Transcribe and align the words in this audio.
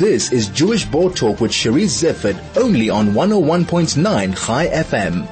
This 0.00 0.32
is 0.32 0.48
Jewish 0.48 0.86
Board 0.86 1.14
Talk 1.14 1.42
with 1.42 1.50
Charisse 1.50 2.02
Zeifert, 2.02 2.56
only 2.56 2.88
on 2.88 3.08
101.9 3.08 4.46
Chai 4.46 4.66
FM. 4.68 5.28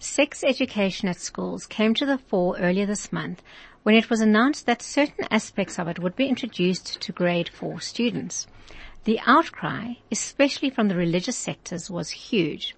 Sex 0.00 0.42
education 0.42 1.08
at 1.08 1.20
schools 1.20 1.66
came 1.66 1.94
to 1.94 2.04
the 2.04 2.18
fore 2.18 2.58
earlier 2.58 2.86
this 2.86 3.12
month 3.12 3.42
when 3.84 3.94
it 3.94 4.10
was 4.10 4.20
announced 4.20 4.66
that 4.66 4.82
certain 4.82 5.24
aspects 5.30 5.78
of 5.78 5.86
it 5.86 6.00
would 6.00 6.16
be 6.16 6.26
introduced 6.26 7.00
to 7.00 7.12
grade 7.12 7.48
4 7.48 7.80
students. 7.80 8.48
The 9.04 9.20
outcry, 9.24 9.92
especially 10.10 10.70
from 10.70 10.88
the 10.88 10.96
religious 10.96 11.36
sectors, 11.36 11.92
was 11.92 12.10
huge. 12.10 12.74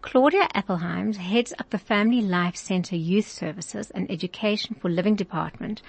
Claudia 0.00 0.48
Abelheim 0.54 1.16
heads 1.16 1.52
up 1.58 1.70
the 1.70 1.78
Family 1.78 2.20
Life 2.20 2.56
Center 2.56 2.94
Youth 2.94 3.28
Services 3.28 3.90
and 3.90 4.08
Education 4.10 4.76
for 4.80 4.88
Living 4.88 5.16
Department 5.16 5.82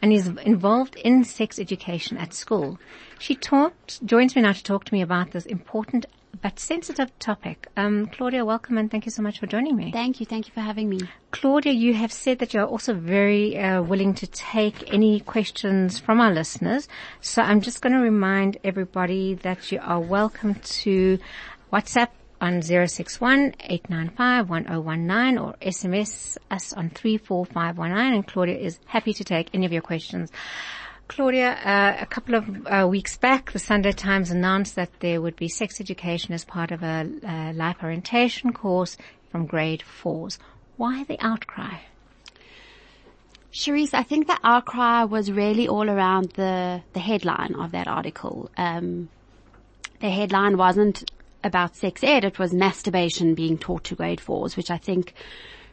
and 0.00 0.12
is 0.12 0.28
involved 0.28 0.94
in 0.96 1.24
sex 1.24 1.58
education 1.58 2.16
at 2.16 2.32
school. 2.32 2.78
She 3.18 3.34
talked, 3.34 4.06
joins 4.06 4.36
me 4.36 4.42
now 4.42 4.52
to 4.52 4.62
talk 4.62 4.84
to 4.84 4.94
me 4.94 5.02
about 5.02 5.32
this 5.32 5.46
important 5.46 6.06
but 6.42 6.60
sensitive 6.60 7.18
topic. 7.18 7.66
Um, 7.76 8.06
Claudia, 8.06 8.44
welcome 8.44 8.78
and 8.78 8.88
thank 8.90 9.04
you 9.04 9.10
so 9.10 9.22
much 9.22 9.40
for 9.40 9.46
joining 9.46 9.74
me. 9.74 9.90
Thank 9.90 10.20
you. 10.20 10.26
Thank 10.26 10.46
you 10.46 10.52
for 10.52 10.60
having 10.60 10.88
me. 10.88 11.00
Claudia, 11.32 11.72
you 11.72 11.92
have 11.94 12.12
said 12.12 12.38
that 12.38 12.54
you're 12.54 12.66
also 12.66 12.94
very 12.94 13.58
uh, 13.58 13.82
willing 13.82 14.14
to 14.14 14.26
take 14.28 14.92
any 14.92 15.20
questions 15.20 15.98
from 15.98 16.20
our 16.20 16.32
listeners. 16.32 16.88
So 17.20 17.42
I'm 17.42 17.62
just 17.62 17.80
going 17.80 17.94
to 17.94 18.00
remind 18.00 18.58
everybody 18.62 19.34
that 19.34 19.72
you 19.72 19.80
are 19.82 20.00
welcome 20.00 20.54
to 20.54 21.18
WhatsApp 21.72 22.08
on 22.40 22.60
061-895-1019 22.60 25.42
or 25.42 25.54
SMS 25.60 26.38
us 26.50 26.72
on 26.72 26.90
34519 26.90 28.14
and 28.14 28.26
Claudia 28.26 28.58
is 28.58 28.78
happy 28.86 29.12
to 29.12 29.24
take 29.24 29.50
any 29.54 29.66
of 29.66 29.72
your 29.72 29.82
questions. 29.82 30.30
Claudia, 31.08 31.52
uh, 31.52 31.96
a 32.00 32.06
couple 32.06 32.34
of 32.34 32.66
uh, 32.66 32.86
weeks 32.88 33.16
back, 33.16 33.52
the 33.52 33.58
Sunday 33.58 33.92
Times 33.92 34.30
announced 34.30 34.74
that 34.74 34.90
there 35.00 35.20
would 35.20 35.36
be 35.36 35.48
sex 35.48 35.80
education 35.80 36.34
as 36.34 36.44
part 36.44 36.72
of 36.72 36.82
a 36.82 37.08
uh, 37.24 37.52
life 37.52 37.76
orientation 37.82 38.52
course 38.52 38.96
from 39.30 39.46
grade 39.46 39.82
fours. 39.82 40.38
Why 40.76 41.04
the 41.04 41.18
outcry? 41.20 41.78
Charisse, 43.52 43.94
I 43.94 44.02
think 44.02 44.26
the 44.26 44.38
outcry 44.42 45.04
was 45.04 45.30
really 45.30 45.68
all 45.68 45.88
around 45.88 46.32
the, 46.32 46.82
the 46.92 47.00
headline 47.00 47.54
of 47.54 47.72
that 47.72 47.88
article. 47.88 48.50
Um, 48.56 49.08
the 50.00 50.10
headline 50.10 50.58
wasn't 50.58 51.10
about 51.46 51.76
sex 51.76 52.02
ed, 52.04 52.24
it 52.24 52.38
was 52.38 52.52
masturbation 52.52 53.34
being 53.34 53.56
taught 53.56 53.84
to 53.84 53.94
grade 53.94 54.20
fours, 54.20 54.56
which 54.56 54.70
I 54.70 54.76
think 54.76 55.14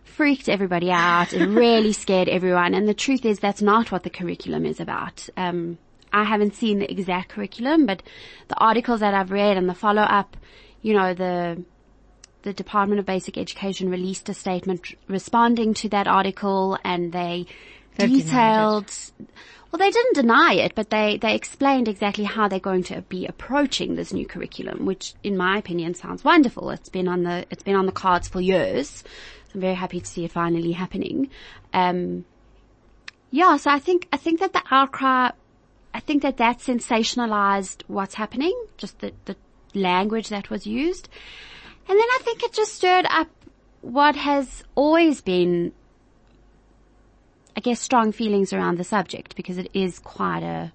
freaked 0.04 0.48
everybody 0.48 0.92
out. 0.92 1.34
It 1.34 1.46
really 1.50 1.94
scared 1.94 2.30
everyone. 2.30 2.74
And 2.74 2.88
the 2.88 2.94
truth 2.94 3.26
is 3.26 3.40
that's 3.40 3.62
not 3.62 3.92
what 3.92 4.04
the 4.04 4.10
curriculum 4.10 4.66
is 4.66 4.80
about. 4.80 5.28
Um, 5.36 5.78
I 6.12 6.24
haven't 6.24 6.56
seen 6.56 6.80
the 6.80 6.92
exact 6.92 7.30
curriculum, 7.30 7.86
but 7.86 8.04
the 8.48 8.58
articles 8.58 9.00
that 9.00 9.14
I've 9.14 9.32
read 9.32 9.58
and 9.58 9.68
the 9.68 9.74
follow 9.74 10.04
up, 10.04 10.38
you 10.82 10.94
know, 10.94 11.14
the, 11.14 11.64
the 12.44 12.54
Department 12.54 13.00
of 13.00 13.06
Basic 13.06 13.38
Education 13.38 13.90
released 13.90 14.30
a 14.30 14.34
statement 14.34 14.94
responding 15.08 15.74
to 15.76 15.90
that 15.90 16.08
article 16.08 16.78
and 16.84 17.12
they 17.12 17.48
detailed, 17.98 18.92
well, 19.72 19.80
they 19.80 19.90
didn't 19.90 20.16
deny 20.16 20.54
it, 20.54 20.76
but 20.76 20.90
they, 20.90 21.18
they 21.18 21.36
explained 21.36 21.88
exactly 21.88 22.24
how 22.26 22.48
they're 22.48 22.60
going 22.60 22.84
to 22.84 23.02
be 23.04 23.26
approaching 23.26 23.96
this 23.96 24.14
new 24.14 24.26
curriculum, 24.26 24.86
which 24.86 25.16
in 25.24 25.36
my 25.36 25.58
opinion 25.58 25.96
sounds 25.96 26.24
wonderful. 26.24 26.70
It's 26.70 26.90
been 26.90 27.08
on 27.08 27.24
the, 27.24 27.46
it's 27.50 27.64
been 27.64 27.76
on 27.76 27.86
the 27.86 27.92
cards 27.92 28.28
for 28.28 28.40
years. 28.40 29.04
So 29.48 29.56
I'm 29.56 29.62
very 29.62 29.74
happy 29.74 30.00
to 30.00 30.06
see 30.06 30.26
it 30.26 30.32
finally 30.32 30.74
happening. 30.74 31.30
Um, 31.74 32.26
yeah, 33.32 33.58
so 33.58 33.72
I 33.72 33.80
think, 33.80 34.08
I 34.14 34.18
think 34.18 34.42
that 34.42 34.54
the 34.54 34.62
outcry, 34.70 35.32
I 35.94 36.00
think 36.00 36.22
that 36.22 36.38
that 36.38 36.60
sensationalized 36.60 37.84
what's 37.88 38.14
happening, 38.14 38.54
just 38.78 39.00
the, 39.00 39.12
the 39.26 39.36
language 39.74 40.30
that 40.30 40.50
was 40.50 40.68
used. 40.68 41.10
And 41.88 41.98
then 41.98 42.08
I 42.14 42.20
think 42.22 42.44
it 42.44 42.54
just 42.54 42.76
stirred 42.76 43.08
up 43.10 43.28
what 43.82 44.16
has 44.16 44.64
always 44.76 45.22
been 45.22 45.74
I 47.56 47.60
guess, 47.60 47.80
strong 47.80 48.12
feelings 48.12 48.54
around 48.54 48.78
the 48.78 48.84
subject 48.84 49.36
because 49.36 49.58
it 49.58 49.70
is 49.74 50.00
quite 50.00 50.44
a, 50.44 50.72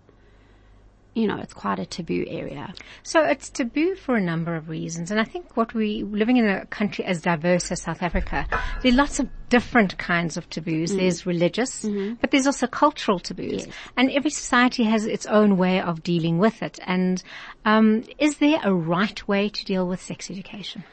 you 1.14 1.26
know, 1.26 1.38
it's 1.38 1.52
quite 1.52 1.80
a 1.80 1.86
taboo 1.86 2.24
area. 2.28 2.72
So 3.02 3.24
it's 3.24 3.50
taboo 3.50 3.96
for 3.96 4.14
a 4.14 4.20
number 4.20 4.54
of 4.54 4.68
reasons. 4.68 5.10
And 5.10 5.18
I 5.18 5.24
think 5.24 5.56
what 5.56 5.74
we, 5.74 6.04
living 6.04 6.36
in 6.36 6.48
a 6.48 6.66
country 6.66 7.04
as 7.04 7.20
diverse 7.20 7.72
as 7.72 7.82
South 7.82 8.02
Africa, 8.02 8.46
there 8.82 8.92
are 8.92 8.94
lots 8.94 9.18
of 9.18 9.28
different 9.48 9.98
kinds 9.98 10.36
of 10.36 10.48
taboos. 10.50 10.92
Mm. 10.92 10.98
There's 10.98 11.26
religious, 11.26 11.84
mm-hmm. 11.84 12.14
but 12.20 12.30
there's 12.30 12.46
also 12.46 12.68
cultural 12.68 13.18
taboos. 13.18 13.66
Yes. 13.66 13.74
And 13.96 14.10
every 14.12 14.30
society 14.30 14.84
has 14.84 15.04
its 15.04 15.26
own 15.26 15.56
way 15.56 15.80
of 15.80 16.04
dealing 16.04 16.38
with 16.38 16.62
it. 16.62 16.78
And, 16.86 17.20
um, 17.64 18.04
is 18.18 18.36
there 18.36 18.60
a 18.62 18.72
right 18.72 19.26
way 19.26 19.48
to 19.48 19.64
deal 19.64 19.88
with 19.88 20.00
sex 20.00 20.30
education? 20.30 20.84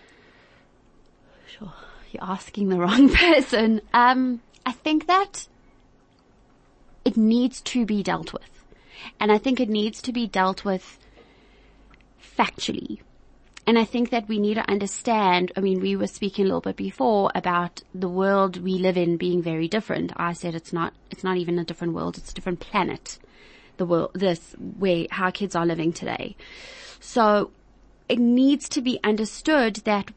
Sure. 1.47 1.73
You're 2.12 2.23
asking 2.23 2.69
the 2.69 2.79
wrong 2.79 3.09
person. 3.13 3.81
Um, 3.94 4.41
I 4.66 4.72
think 4.72 5.06
that 5.07 5.47
it 7.06 7.16
needs 7.16 7.62
to 7.62 7.86
be 7.86 8.04
dealt 8.04 8.34
with. 8.34 8.66
And 9.20 9.32
I 9.32 9.38
think 9.38 9.60
it 9.60 9.70
needs 9.70 10.02
to 10.02 10.12
be 10.12 10.28
dealt 10.28 10.66
with 10.66 10.98
factually. 12.38 13.00
And 13.68 13.80
I 13.80 13.86
think 13.86 14.10
that 14.12 14.28
we 14.28 14.40
need 14.40 14.56
to 14.56 14.70
understand, 14.70 15.52
I 15.56 15.60
mean, 15.60 15.80
we 15.80 15.96
were 15.96 16.08
speaking 16.08 16.46
a 16.46 16.48
little 16.48 16.62
bit 16.62 16.76
before 16.76 17.32
about 17.34 17.82
the 17.94 18.10
world 18.10 18.58
we 18.58 18.74
live 18.74 18.98
in 18.98 19.18
being 19.18 19.42
very 19.42 19.68
different. 19.68 20.12
I 20.18 20.34
said 20.34 20.54
it's 20.54 20.74
not, 20.74 20.94
it's 21.10 21.24
not 21.24 21.38
even 21.38 21.58
a 21.58 21.64
different 21.64 21.94
world, 21.94 22.18
it's 22.18 22.32
a 22.32 22.34
different 22.34 22.60
planet. 22.60 23.18
The 23.78 23.86
world, 23.86 24.12
this, 24.14 24.56
way 24.60 25.08
how 25.10 25.32
kids 25.32 25.56
are 25.56 25.66
living 25.66 25.94
today. 25.94 26.36
So 27.00 27.52
it 28.08 28.20
needs 28.20 28.70
to 28.70 28.82
be 28.82 29.00
understood 29.04 29.78
that 29.78 30.12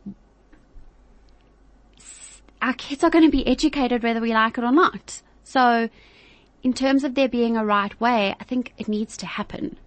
our 2.60 2.74
kids 2.74 3.02
are 3.02 3.10
going 3.10 3.24
to 3.24 3.30
be 3.30 3.46
educated 3.46 4.02
whether 4.02 4.20
we 4.20 4.34
like 4.34 4.58
it 4.58 4.64
or 4.64 4.72
not. 4.72 5.22
So 5.44 5.88
in 6.62 6.72
terms 6.72 7.04
of 7.04 7.14
there 7.14 7.28
being 7.28 7.56
a 7.56 7.64
right 7.64 7.98
way, 8.00 8.34
I 8.38 8.44
think 8.44 8.72
it 8.78 8.88
needs 8.88 9.16
to 9.18 9.26
happen. 9.26 9.78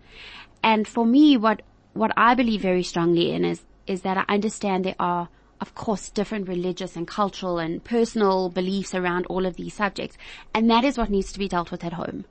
And 0.64 0.88
for 0.88 1.06
me, 1.06 1.38
what, 1.38 1.62
what 1.94 2.12
I 2.16 2.36
believe 2.36 2.62
very 2.62 2.84
strongly 2.84 3.32
in 3.32 3.44
is, 3.44 3.64
is 3.88 4.02
that 4.02 4.18
I 4.18 4.34
understand 4.34 4.86
there 4.86 4.96
are, 5.00 5.30
of 5.60 5.76
course, 5.76 6.10
different 6.10 6.48
religious 6.48 6.96
and 6.96 7.08
cultural 7.08 7.60
and 7.60 7.84
personal 7.84 8.50
beliefs 8.50 8.96
around 8.96 9.26
all 9.26 9.46
of 9.46 9.56
these 9.56 9.74
subjects. 9.74 10.18
And 10.54 10.70
that 10.70 10.84
is 10.84 10.98
what 10.98 11.10
needs 11.10 11.32
to 11.34 11.40
be 11.40 11.48
dealt 11.48 11.72
with 11.72 11.84
at 11.84 11.94
home. 11.94 12.26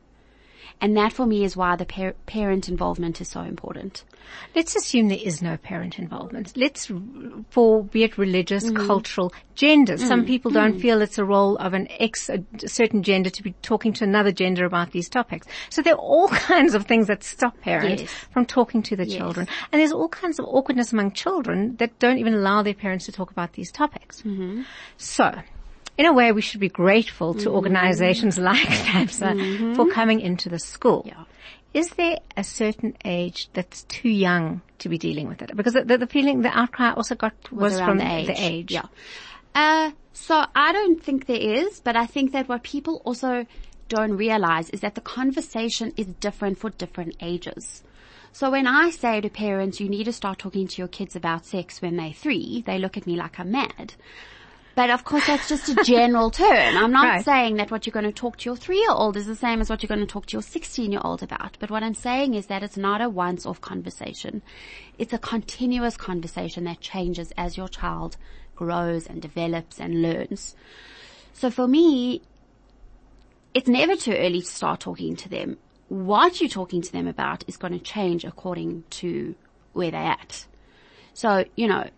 And 0.81 0.97
that 0.97 1.13
for 1.13 1.27
me 1.27 1.45
is 1.45 1.57
why 1.57 1.77
the 1.77 1.85
par- 1.85 2.15
parent 2.27 2.69
involvement 2.69 3.21
is 3.21 3.29
so 3.29 3.43
important. 3.43 4.05
Let's 4.55 4.77
assume 4.77 5.09
there 5.09 5.19
is 5.21 5.43
no 5.43 5.57
parent 5.57 5.99
involvement. 5.99 6.57
Let's, 6.57 6.91
for 7.51 7.85
be 7.85 8.05
it 8.05 8.19
religious, 8.19 8.65
mm. 8.65 8.87
cultural, 8.87 9.33
gender. 9.55 9.95
Mm. 9.95 10.09
Some 10.09 10.25
people 10.25 10.51
don't 10.51 10.77
mm. 10.77 10.81
feel 10.81 11.03
it's 11.03 11.19
a 11.19 11.25
role 11.25 11.57
of 11.57 11.75
an 11.75 11.89
ex, 11.99 12.29
a 12.29 12.43
certain 12.67 13.03
gender 13.03 13.31
to 13.31 13.43
be 13.43 13.53
talking 13.63 13.93
to 13.95 14.05
another 14.05 14.33
gender 14.33 14.65
about 14.65 14.93
these 14.93 15.09
topics. 15.09 15.47
So 15.69 15.83
there 15.83 15.95
are 15.95 16.01
all 16.01 16.29
kinds 16.51 16.75
of 16.75 16.87
things 16.87 17.07
that 17.09 17.25
stop 17.25 17.61
parents 17.61 18.03
yes. 18.03 18.13
from 18.33 18.47
talking 18.47 18.83
to 18.85 18.97
the 18.97 19.07
yes. 19.07 19.17
children. 19.17 19.49
And 19.73 19.81
there's 19.81 19.93
all 19.93 20.09
kinds 20.09 20.39
of 20.39 20.47
awkwardness 20.47 20.93
among 20.93 21.13
children 21.13 21.77
that 21.77 21.99
don't 21.99 22.19
even 22.19 22.35
allow 22.35 22.63
their 22.63 22.75
parents 22.75 23.07
to 23.07 23.13
talk 23.13 23.31
about 23.31 23.53
these 23.55 23.71
topics. 23.71 24.23
Mm-hmm. 24.23 24.63
So, 24.97 25.35
in 26.01 26.07
a 26.07 26.15
way, 26.15 26.33
we 26.33 26.41
should 26.41 26.61
be 26.61 26.71
grateful 26.71 27.35
to 27.35 27.41
mm-hmm. 27.41 27.55
organizations 27.55 28.39
like 28.51 28.67
FAMSA 28.67 29.35
mm-hmm. 29.35 29.75
for 29.75 29.87
coming 29.91 30.21
into 30.21 30.49
the 30.49 30.59
school. 30.59 31.03
Yeah. 31.05 31.25
Is 31.75 31.91
there 31.91 32.17
a 32.39 32.43
certain 32.43 32.97
age 33.05 33.51
that's 33.53 33.83
too 33.83 34.09
young 34.09 34.63
to 34.79 34.89
be 34.89 34.97
dealing 34.97 35.29
with 35.29 35.43
it? 35.43 35.55
Because 35.55 35.75
the, 35.75 35.85
the, 35.85 35.99
the 35.99 36.07
feeling, 36.07 36.41
the 36.41 36.59
outcry 36.59 36.93
also 36.93 37.15
got 37.15 37.35
was, 37.53 37.75
was 37.75 37.81
from 37.83 37.99
the 37.99 38.11
age. 38.11 38.27
the 38.29 38.43
age. 38.43 38.73
Yeah. 38.73 38.87
Uh, 39.55 39.91
so 40.15 40.43
I 40.55 40.73
don't 40.73 41.03
think 41.03 41.27
there 41.27 41.37
is, 41.37 41.81
but 41.81 41.97
I 41.97 42.07
think 42.07 42.33
that 42.33 42.49
what 42.49 42.63
people 42.63 43.03
also 43.05 43.45
don't 43.91 44.17
realize 44.17 44.71
is 44.71 44.81
that 44.81 44.95
the 44.95 45.03
conversation 45.03 45.93
is 45.99 46.07
different 46.07 46.57
for 46.57 46.71
different 46.71 47.17
ages. 47.21 47.83
So 48.33 48.51
when 48.51 48.67
I 48.67 48.89
say 48.89 49.21
to 49.21 49.29
parents, 49.29 49.81
you 49.81 49.89
need 49.91 50.05
to 50.05 50.15
start 50.15 50.39
talking 50.39 50.67
to 50.67 50.81
your 50.81 50.89
kids 50.89 51.15
about 51.15 51.45
sex 51.45 51.83
when 51.83 51.99
they're 51.99 52.15
three, 52.15 52.63
they 52.65 52.79
look 52.79 52.97
at 52.97 53.07
me 53.07 53.17
like 53.17 53.39
I'm 53.39 53.51
mad. 53.51 53.93
But 54.81 54.89
of 54.89 55.05
course 55.05 55.27
that's 55.27 55.47
just 55.47 55.69
a 55.69 55.75
general 55.85 56.31
term. 56.45 56.79
I'm 56.79 56.91
not 56.91 57.05
right. 57.05 57.23
saying 57.23 57.57
that 57.57 57.71
what 57.71 57.85
you're 57.85 57.93
going 57.93 58.07
to 58.07 58.13
talk 58.13 58.39
to 58.39 58.45
your 58.47 58.57
three-year-old 58.57 59.15
is 59.15 59.27
the 59.27 59.37
same 59.37 59.61
as 59.61 59.69
what 59.69 59.83
you're 59.83 59.89
going 59.89 60.01
to 60.01 60.07
talk 60.07 60.25
to 60.25 60.33
your 60.33 60.41
16-year-old 60.41 61.23
about. 61.23 61.59
But 61.61 61.71
what 61.71 61.83
I'm 61.83 61.93
saying 61.93 62.33
is 62.33 62.47
that 62.47 62.63
it's 62.63 62.79
not 62.79 63.03
a 63.03 63.11
once-off 63.11 63.61
conversation. 63.61 64.41
It's 64.97 65.13
a 65.13 65.19
continuous 65.19 65.99
conversation 65.99 66.65
that 66.65 66.81
changes 66.81 67.31
as 67.37 67.59
your 67.59 67.69
child 67.69 68.17
grows 68.57 69.07
and 69.07 69.21
develops 69.21 69.79
and 69.79 70.01
learns. 70.01 70.57
So 71.35 71.51
for 71.51 71.69
me, 71.69 72.23
it's 73.53 73.69
never 73.69 73.97
too 73.97 74.15
early 74.15 74.41
to 74.41 74.47
start 74.47 74.81
talking 74.81 75.15
to 75.17 75.29
them. 75.29 75.59
What 75.89 76.41
you're 76.41 76.49
talking 76.49 76.81
to 76.81 76.91
them 76.91 77.07
about 77.07 77.45
is 77.47 77.59
going 77.59 77.75
to 77.75 77.85
change 77.85 78.25
according 78.25 78.85
to 78.93 79.35
where 79.75 79.91
they're 79.91 80.01
at. 80.01 80.47
So, 81.13 81.45
you 81.55 81.69
know, 81.69 81.91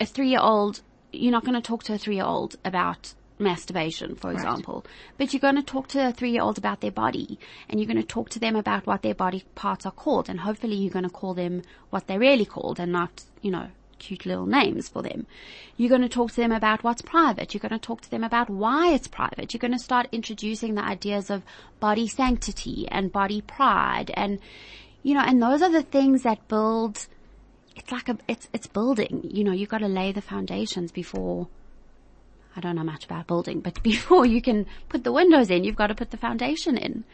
a 0.00 0.06
three 0.06 0.30
year 0.30 0.40
old 0.40 0.80
you're 1.12 1.32
not 1.32 1.44
going 1.44 1.54
to 1.54 1.60
talk 1.60 1.84
to 1.84 1.94
a 1.94 1.98
three 1.98 2.16
year 2.16 2.24
old 2.24 2.56
about 2.64 3.14
masturbation, 3.42 4.14
for 4.14 4.30
example. 4.30 4.84
But 5.18 5.32
you're 5.32 5.40
going 5.40 5.56
to 5.56 5.62
talk 5.62 5.88
to 5.88 6.08
a 6.08 6.12
three-year-old 6.12 6.58
about 6.58 6.80
their 6.80 6.90
body 6.90 7.38
and 7.68 7.78
you're 7.78 7.86
going 7.88 8.00
to 8.00 8.06
talk 8.06 8.30
to 8.30 8.38
them 8.38 8.56
about 8.56 8.86
what 8.86 9.02
their 9.02 9.14
body 9.14 9.44
parts 9.54 9.84
are 9.84 9.92
called 9.92 10.28
and 10.28 10.40
hopefully 10.40 10.76
you're 10.76 10.92
going 10.92 11.04
to 11.04 11.10
call 11.10 11.34
them 11.34 11.62
what 11.90 12.06
they're 12.06 12.18
really 12.18 12.46
called 12.46 12.78
and 12.78 12.92
not, 12.92 13.24
you 13.42 13.50
know, 13.50 13.68
cute 13.98 14.26
little 14.26 14.46
names 14.46 14.88
for 14.88 15.02
them. 15.02 15.26
You're 15.76 15.88
going 15.88 16.02
to 16.02 16.08
talk 16.08 16.30
to 16.30 16.40
them 16.40 16.52
about 16.52 16.82
what's 16.82 17.02
private. 17.02 17.54
You're 17.54 17.60
going 17.60 17.70
to 17.70 17.78
talk 17.78 18.00
to 18.02 18.10
them 18.10 18.24
about 18.24 18.50
why 18.50 18.92
it's 18.92 19.08
private. 19.08 19.52
You're 19.52 19.60
going 19.60 19.72
to 19.72 19.78
start 19.78 20.08
introducing 20.12 20.74
the 20.74 20.84
ideas 20.84 21.30
of 21.30 21.42
body 21.80 22.08
sanctity 22.08 22.86
and 22.88 23.12
body 23.12 23.40
pride 23.40 24.10
and, 24.14 24.40
you 25.02 25.14
know, 25.14 25.20
and 25.20 25.42
those 25.42 25.62
are 25.62 25.70
the 25.70 25.82
things 25.82 26.22
that 26.22 26.48
build, 26.48 27.06
it's 27.76 27.90
like 27.92 28.08
a, 28.08 28.18
it's, 28.28 28.48
it's 28.52 28.66
building, 28.66 29.20
you 29.24 29.44
know, 29.44 29.52
you've 29.52 29.68
got 29.68 29.78
to 29.78 29.88
lay 29.88 30.12
the 30.12 30.20
foundations 30.20 30.92
before, 30.92 31.48
I 32.56 32.60
don't 32.60 32.76
know 32.76 32.84
much 32.84 33.04
about 33.04 33.26
building, 33.26 33.60
but 33.60 33.82
before 33.92 34.26
you 34.26 34.42
can 34.42 34.66
put 34.88 35.04
the 35.04 35.12
windows 35.12 35.50
in, 35.50 35.64
you've 35.64 35.76
got 35.76 35.88
to 35.88 35.94
put 35.94 36.10
the 36.10 36.16
foundation 36.16 36.76
in. 36.76 37.04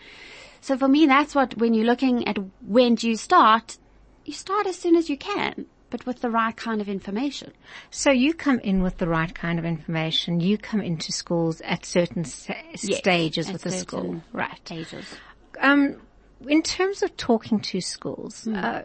So 0.60 0.76
for 0.76 0.88
me, 0.88 1.06
that's 1.06 1.34
what, 1.34 1.56
when 1.56 1.74
you're 1.74 1.86
looking 1.86 2.26
at 2.26 2.38
when 2.66 2.96
do 2.96 3.08
you 3.08 3.16
start, 3.16 3.78
you 4.24 4.32
start 4.32 4.66
as 4.66 4.76
soon 4.76 4.96
as 4.96 5.08
you 5.08 5.16
can 5.16 5.66
but 5.90 6.04
with 6.06 6.20
the 6.20 6.30
right 6.30 6.56
kind 6.56 6.80
of 6.80 6.88
information. 6.88 7.52
So 7.90 8.10
you 8.10 8.34
come 8.34 8.58
in 8.60 8.82
with 8.82 8.98
the 8.98 9.08
right 9.08 9.34
kind 9.34 9.58
of 9.58 9.64
information. 9.64 10.40
You 10.40 10.58
come 10.58 10.80
into 10.80 11.12
schools 11.12 11.60
at 11.62 11.84
certain 11.86 12.24
sa- 12.24 12.54
Yes, 12.82 12.98
stages 12.98 13.50
with 13.50 13.62
the 13.62 13.72
school. 13.72 14.22
Right. 14.32 14.60
Ages. 14.70 15.06
Um, 15.60 16.02
in 16.46 16.62
terms 16.62 17.02
of 17.02 17.16
talking 17.16 17.60
to 17.60 17.80
schools, 17.80 18.44
Hmm. 18.44 18.56
uh, 18.56 18.82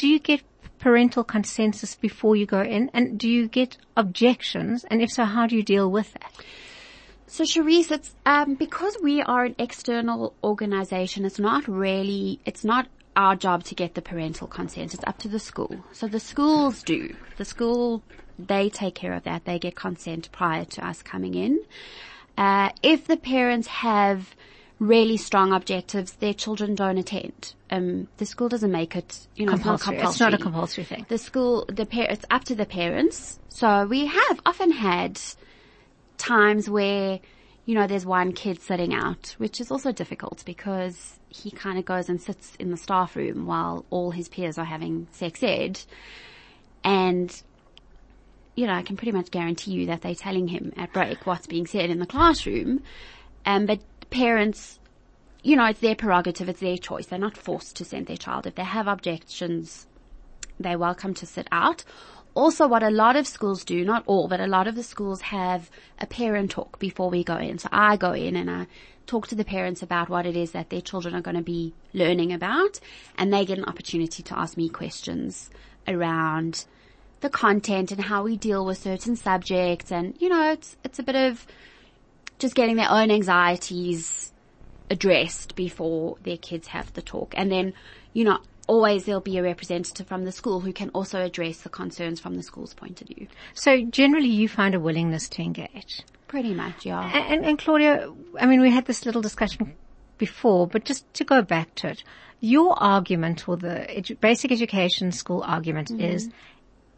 do 0.00 0.08
you 0.08 0.18
get 0.18 0.40
parental 0.78 1.22
consensus 1.22 1.94
before 1.94 2.34
you 2.34 2.46
go 2.46 2.62
in? 2.62 2.90
And 2.94 3.18
do 3.18 3.28
you 3.28 3.48
get 3.48 3.76
objections? 3.98 4.82
And 4.90 5.02
if 5.02 5.10
so, 5.10 5.24
how 5.24 5.46
do 5.46 5.54
you 5.54 5.62
deal 5.62 5.90
with 5.90 6.10
that? 6.14 6.32
So 7.26 7.44
Charisse, 7.44 7.90
it's, 7.90 8.14
um, 8.24 8.54
because 8.54 8.96
we 9.02 9.20
are 9.20 9.44
an 9.44 9.56
external 9.58 10.32
organization, 10.42 11.26
it's 11.26 11.38
not 11.38 11.68
really, 11.68 12.40
it's 12.46 12.64
not 12.64 12.88
our 13.14 13.36
job 13.36 13.62
to 13.64 13.74
get 13.74 13.94
the 13.94 14.00
parental 14.00 14.46
consent. 14.46 14.94
It's 14.94 15.04
up 15.06 15.18
to 15.18 15.28
the 15.28 15.38
school. 15.38 15.84
So 15.92 16.08
the 16.08 16.18
schools 16.18 16.82
do. 16.82 17.14
The 17.36 17.44
school, 17.44 18.02
they 18.38 18.70
take 18.70 18.94
care 18.94 19.12
of 19.12 19.24
that. 19.24 19.44
They 19.44 19.58
get 19.58 19.76
consent 19.76 20.32
prior 20.32 20.64
to 20.64 20.86
us 20.86 21.02
coming 21.02 21.34
in. 21.34 21.60
Uh, 22.38 22.70
if 22.82 23.06
the 23.06 23.18
parents 23.18 23.68
have 23.68 24.34
really 24.80 25.16
strong 25.18 25.52
objectives, 25.52 26.14
their 26.14 26.34
children 26.34 26.74
don't 26.74 26.98
attend. 26.98 27.54
Um, 27.70 28.08
the 28.16 28.26
school 28.26 28.48
doesn't 28.48 28.72
make 28.72 28.96
it, 28.96 29.26
you 29.36 29.46
know, 29.46 29.52
Compulsory. 29.52 29.96
it's 29.98 30.02
not 30.02 30.10
It's 30.10 30.20
not 30.20 30.34
a 30.34 30.38
compulsory. 30.38 30.84
compulsory 30.84 30.84
thing. 30.84 31.06
The 31.08 31.18
school, 31.18 31.64
the 31.68 31.86
par- 31.86 32.06
it's 32.10 32.24
up 32.30 32.44
to 32.44 32.54
the 32.56 32.66
parents. 32.66 33.38
So 33.50 33.86
we 33.86 34.06
have 34.06 34.40
often 34.46 34.72
had 34.72 35.20
times 36.18 36.68
where, 36.68 37.20
you 37.66 37.74
know, 37.74 37.86
there's 37.86 38.06
one 38.06 38.32
kid 38.32 38.60
sitting 38.60 38.94
out, 38.94 39.34
which 39.38 39.60
is 39.60 39.70
also 39.70 39.92
difficult 39.92 40.42
because 40.46 41.18
he 41.28 41.50
kind 41.50 41.78
of 41.78 41.84
goes 41.84 42.08
and 42.08 42.20
sits 42.20 42.56
in 42.58 42.70
the 42.70 42.76
staff 42.76 43.14
room 43.14 43.46
while 43.46 43.84
all 43.90 44.10
his 44.10 44.28
peers 44.28 44.56
are 44.58 44.64
having 44.64 45.06
sex 45.12 45.42
ed. 45.42 45.78
And, 46.82 47.30
you 48.56 48.66
know, 48.66 48.72
I 48.72 48.82
can 48.82 48.96
pretty 48.96 49.12
much 49.12 49.30
guarantee 49.30 49.72
you 49.72 49.86
that 49.86 50.00
they're 50.02 50.14
telling 50.14 50.48
him 50.48 50.72
at 50.76 50.92
break 50.92 51.26
what's 51.26 51.46
being 51.46 51.66
said 51.66 51.90
in 51.90 51.98
the 51.98 52.06
classroom. 52.06 52.82
Um, 53.46 53.66
but 53.66 53.80
parents, 54.10 54.78
you 55.42 55.56
know, 55.56 55.66
it's 55.66 55.80
their 55.80 55.94
prerogative, 55.94 56.48
it's 56.48 56.60
their 56.60 56.76
choice. 56.76 57.06
They're 57.06 57.18
not 57.18 57.36
forced 57.36 57.76
to 57.76 57.84
send 57.84 58.06
their 58.06 58.16
child. 58.16 58.46
If 58.46 58.56
they 58.56 58.64
have 58.64 58.86
objections, 58.86 59.86
they're 60.58 60.78
welcome 60.78 61.14
to 61.14 61.26
sit 61.26 61.48
out. 61.50 61.84
Also, 62.34 62.68
what 62.68 62.82
a 62.82 62.90
lot 62.90 63.16
of 63.16 63.26
schools 63.26 63.64
do, 63.64 63.84
not 63.84 64.04
all, 64.06 64.28
but 64.28 64.40
a 64.40 64.46
lot 64.46 64.68
of 64.68 64.76
the 64.76 64.82
schools 64.82 65.20
have 65.20 65.70
a 65.98 66.06
parent 66.06 66.52
talk 66.52 66.78
before 66.78 67.10
we 67.10 67.24
go 67.24 67.36
in. 67.36 67.58
So 67.58 67.68
I 67.72 67.96
go 67.96 68.12
in 68.12 68.36
and 68.36 68.48
I 68.48 68.66
talk 69.06 69.26
to 69.28 69.34
the 69.34 69.44
parents 69.44 69.82
about 69.82 70.08
what 70.08 70.26
it 70.26 70.36
is 70.36 70.52
that 70.52 70.70
their 70.70 70.80
children 70.80 71.14
are 71.14 71.20
going 71.20 71.36
to 71.36 71.42
be 71.42 71.74
learning 71.92 72.32
about 72.32 72.78
and 73.18 73.32
they 73.32 73.44
get 73.44 73.58
an 73.58 73.64
opportunity 73.64 74.22
to 74.22 74.38
ask 74.38 74.56
me 74.56 74.68
questions 74.68 75.50
around 75.88 76.66
the 77.20 77.30
content 77.30 77.90
and 77.90 78.00
how 78.00 78.22
we 78.22 78.36
deal 78.36 78.64
with 78.64 78.78
certain 78.78 79.16
subjects 79.16 79.90
and, 79.90 80.14
you 80.20 80.28
know, 80.28 80.52
it's, 80.52 80.76
it's 80.84 81.00
a 81.00 81.02
bit 81.02 81.16
of 81.16 81.44
just 82.40 82.54
getting 82.54 82.76
their 82.76 82.90
own 82.90 83.10
anxieties 83.10 84.32
addressed 84.90 85.54
before 85.54 86.16
their 86.24 86.36
kids 86.36 86.68
have 86.68 86.92
the 86.94 87.02
talk. 87.02 87.34
And 87.36 87.50
then, 87.50 87.74
you 88.12 88.24
know, 88.24 88.38
always 88.66 89.04
there'll 89.04 89.20
be 89.20 89.38
a 89.38 89.42
representative 89.42 90.06
from 90.06 90.24
the 90.24 90.32
school 90.32 90.60
who 90.60 90.72
can 90.72 90.90
also 90.90 91.20
address 91.20 91.58
the 91.58 91.68
concerns 91.68 92.20
from 92.20 92.34
the 92.34 92.42
school's 92.42 92.74
point 92.74 93.00
of 93.00 93.08
view. 93.08 93.28
So 93.54 93.82
generally 93.84 94.28
you 94.28 94.48
find 94.48 94.74
a 94.74 94.80
willingness 94.80 95.28
to 95.30 95.42
engage. 95.42 96.02
Pretty 96.28 96.54
much, 96.54 96.86
yeah. 96.86 97.02
And, 97.28 97.44
and 97.44 97.58
Claudia, 97.58 98.12
I 98.38 98.46
mean, 98.46 98.60
we 98.60 98.70
had 98.70 98.86
this 98.86 99.04
little 99.04 99.22
discussion 99.22 99.74
before, 100.18 100.66
but 100.66 100.84
just 100.84 101.12
to 101.14 101.24
go 101.24 101.42
back 101.42 101.74
to 101.76 101.88
it, 101.88 102.04
your 102.40 102.80
argument 102.80 103.48
or 103.48 103.56
the 103.56 103.86
edu- 103.88 104.18
basic 104.20 104.52
education 104.52 105.12
school 105.12 105.42
argument 105.44 105.88
mm-hmm. 105.88 106.00
is 106.00 106.30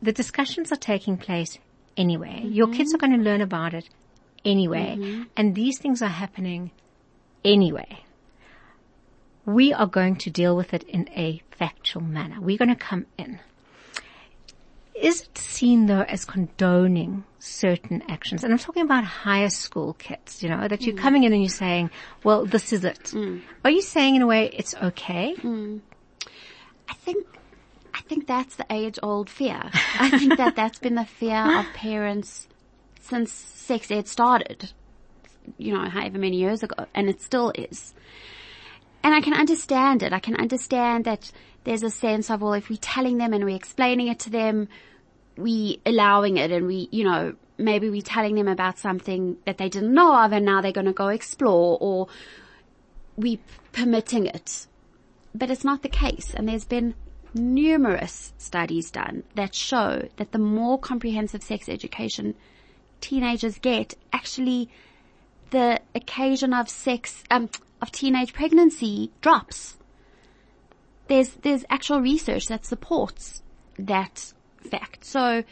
the 0.02 0.12
discussions 0.12 0.70
are 0.72 0.76
taking 0.76 1.16
place 1.16 1.58
anyway. 1.96 2.42
Your 2.44 2.66
mm-hmm. 2.66 2.76
kids 2.76 2.94
are 2.94 2.98
going 2.98 3.12
to 3.12 3.22
learn 3.22 3.40
about 3.40 3.74
it 3.74 3.88
anyway. 4.44 4.96
Mm-hmm. 4.98 5.22
And 5.36 5.54
these 5.54 5.78
things 5.78 6.02
are 6.02 6.08
happening 6.08 6.70
anyway. 7.44 8.04
We 9.44 9.72
are 9.72 9.86
going 9.86 10.16
to 10.16 10.30
deal 10.30 10.56
with 10.56 10.72
it 10.72 10.84
in 10.84 11.08
a 11.10 11.42
factual 11.50 12.02
manner. 12.02 12.40
We're 12.40 12.58
going 12.58 12.68
to 12.68 12.76
come 12.76 13.06
in. 13.18 13.40
Is 14.94 15.22
it 15.22 15.36
seen 15.36 15.86
though 15.86 16.02
as 16.02 16.24
condoning 16.24 17.24
certain 17.40 18.02
actions? 18.08 18.44
And 18.44 18.52
I'm 18.52 18.58
talking 18.58 18.84
about 18.84 19.04
higher 19.04 19.50
school 19.50 19.94
kids, 19.94 20.42
you 20.42 20.48
know, 20.48 20.68
that 20.68 20.82
you're 20.82 20.94
mm. 20.94 21.00
coming 21.00 21.24
in 21.24 21.32
and 21.32 21.42
you're 21.42 21.48
saying, 21.48 21.90
well, 22.22 22.46
this 22.46 22.72
is 22.72 22.84
it. 22.84 23.02
Mm. 23.12 23.40
Are 23.64 23.70
you 23.70 23.82
saying 23.82 24.14
in 24.14 24.22
a 24.22 24.26
way 24.28 24.48
it's 24.52 24.74
okay? 24.74 25.34
Mm. 25.38 25.80
I 26.88 26.94
think, 26.94 27.26
I 27.92 28.02
think 28.02 28.28
that's 28.28 28.54
the 28.54 28.66
age 28.70 28.98
old 29.02 29.28
fear. 29.28 29.60
I 29.98 30.10
think 30.16 30.36
that 30.36 30.54
that's 30.54 30.78
been 30.78 30.94
the 30.94 31.04
fear 31.04 31.58
of 31.58 31.66
parents 31.74 32.46
since 33.02 33.32
sex 33.32 33.90
ed 33.90 34.08
started, 34.08 34.70
you 35.58 35.72
know, 35.72 35.88
however 35.88 36.18
many 36.18 36.36
years 36.38 36.62
ago, 36.62 36.86
and 36.94 37.08
it 37.08 37.20
still 37.20 37.52
is. 37.54 37.94
And 39.02 39.14
I 39.14 39.20
can 39.20 39.34
understand 39.34 40.02
it. 40.02 40.12
I 40.12 40.20
can 40.20 40.36
understand 40.36 41.04
that 41.04 41.32
there's 41.64 41.82
a 41.82 41.90
sense 41.90 42.30
of, 42.30 42.40
well, 42.40 42.54
if 42.54 42.70
we're 42.70 42.78
telling 42.80 43.18
them 43.18 43.32
and 43.32 43.44
we're 43.44 43.56
explaining 43.56 44.08
it 44.08 44.20
to 44.20 44.30
them, 44.30 44.68
we 45.36 45.80
allowing 45.84 46.36
it 46.36 46.50
and 46.52 46.66
we, 46.66 46.88
you 46.92 47.04
know, 47.04 47.34
maybe 47.58 47.90
we're 47.90 48.02
telling 48.02 48.34
them 48.36 48.48
about 48.48 48.78
something 48.78 49.36
that 49.46 49.58
they 49.58 49.68
didn't 49.68 49.92
know 49.92 50.14
of 50.24 50.32
and 50.32 50.44
now 50.44 50.60
they're 50.60 50.72
going 50.72 50.86
to 50.86 50.92
go 50.92 51.08
explore 51.08 51.78
or 51.80 52.08
we 53.16 53.40
permitting 53.72 54.26
it. 54.26 54.66
But 55.34 55.50
it's 55.50 55.64
not 55.64 55.82
the 55.82 55.88
case. 55.88 56.32
And 56.34 56.48
there's 56.48 56.64
been 56.64 56.94
numerous 57.34 58.32
studies 58.38 58.90
done 58.90 59.24
that 59.34 59.54
show 59.54 60.08
that 60.16 60.32
the 60.32 60.38
more 60.38 60.78
comprehensive 60.78 61.42
sex 61.42 61.68
education 61.68 62.34
teenagers 63.02 63.58
get, 63.58 63.94
actually 64.12 64.70
the 65.50 65.78
occasion 65.94 66.54
of 66.54 66.70
sex, 66.70 67.22
um, 67.30 67.50
of 67.82 67.92
teenage 67.92 68.32
pregnancy 68.32 69.10
drops. 69.20 69.76
There's, 71.08 71.30
there's 71.42 71.64
actual 71.68 72.00
research 72.00 72.46
that 72.46 72.64
supports 72.64 73.42
that 73.78 74.32
fact. 74.70 75.04
So 75.04 75.42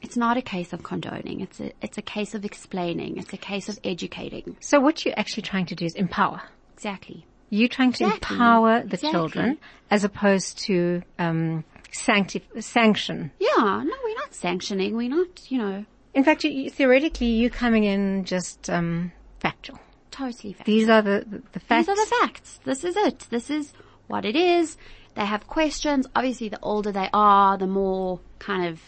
it's 0.00 0.16
not 0.16 0.36
a 0.38 0.42
case 0.42 0.72
of 0.72 0.82
condoning. 0.82 1.40
It's 1.40 1.60
a, 1.60 1.72
it's 1.82 1.98
a 1.98 2.02
case 2.02 2.34
of 2.34 2.44
explaining. 2.44 3.18
It's 3.18 3.32
a 3.34 3.36
case 3.36 3.68
of 3.68 3.78
educating. 3.84 4.56
So 4.60 4.80
what 4.80 5.04
you're 5.04 5.18
actually 5.18 5.42
trying 5.42 5.66
to 5.66 5.74
do 5.74 5.84
is 5.84 5.94
empower. 5.94 6.40
Exactly. 6.74 7.26
You're 7.50 7.68
trying 7.68 7.92
to 7.94 8.04
Exactly. 8.04 8.36
empower 8.36 8.80
the 8.80 8.94
Exactly. 8.94 9.10
children 9.10 9.58
as 9.90 10.04
opposed 10.04 10.58
to 10.66 11.02
um, 11.18 11.64
sancti- 11.92 12.44
sanction. 12.60 13.30
Yeah, 13.40 13.56
no, 13.84 13.94
we're 14.04 14.14
not 14.14 14.32
sanctioning. 14.34 14.96
We're 14.96 15.08
not, 15.08 15.50
you 15.50 15.58
know, 15.58 15.84
In 16.14 16.24
fact, 16.24 16.44
you, 16.44 16.70
theoretically, 16.70 17.28
you 17.28 17.50
coming 17.50 17.84
in 17.84 18.24
just 18.24 18.68
um, 18.70 19.12
factual. 19.40 19.78
totally 20.10 20.52
fact. 20.52 20.66
These 20.66 20.88
are 20.88 21.02
the 21.02 21.24
the, 21.28 21.42
the 21.52 21.60
facts. 21.60 21.86
These 21.86 21.88
are 21.88 22.04
the 22.04 22.14
facts. 22.20 22.60
This 22.64 22.84
is 22.84 22.96
it. 22.96 23.26
This 23.30 23.50
is 23.50 23.72
what 24.06 24.24
it 24.24 24.36
is. 24.36 24.76
They 25.14 25.26
have 25.26 25.46
questions. 25.46 26.06
Obviously, 26.14 26.48
the 26.48 26.60
older 26.62 26.92
they 26.92 27.10
are, 27.12 27.58
the 27.58 27.66
more 27.66 28.20
kind 28.38 28.66
of 28.66 28.80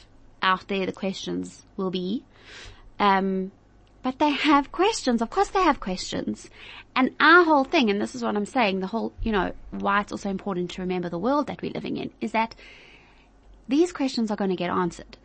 out 0.43 0.69
there 0.69 0.87
the 0.87 0.93
questions 0.93 1.63
will 1.77 1.91
be. 1.91 2.25
Um, 2.99 3.53
but 4.03 4.19
they 4.19 4.31
have 4.31 4.73
questions. 4.73 5.21
Of 5.21 5.31
course 5.31 5.49
they 5.49 5.63
have 5.63 5.81
questions. 5.81 6.49
And 6.97 7.11
our 7.21 7.45
whole 7.45 7.65
thing, 7.65 7.91
and 7.91 8.01
this 8.01 8.15
is 8.15 8.23
what 8.23 8.37
I'm 8.37 8.47
saying, 8.47 8.81
the 8.81 8.87
whole, 8.87 9.13
you 9.23 9.33
know, 9.33 9.53
why 9.71 10.01
it's 10.01 10.13
also 10.13 10.31
important 10.31 10.71
to 10.73 10.83
remember 10.83 11.09
the 11.09 11.19
world 11.19 11.47
that 11.49 11.61
we're 11.63 11.73
living 11.73 11.97
in, 11.97 12.11
is 12.21 12.33
that 12.33 12.55
these 13.69 13.93
questions 13.93 14.31
are 14.31 14.37
going 14.37 14.51
to 14.51 14.57
get 14.57 14.71
answered. 14.71 15.17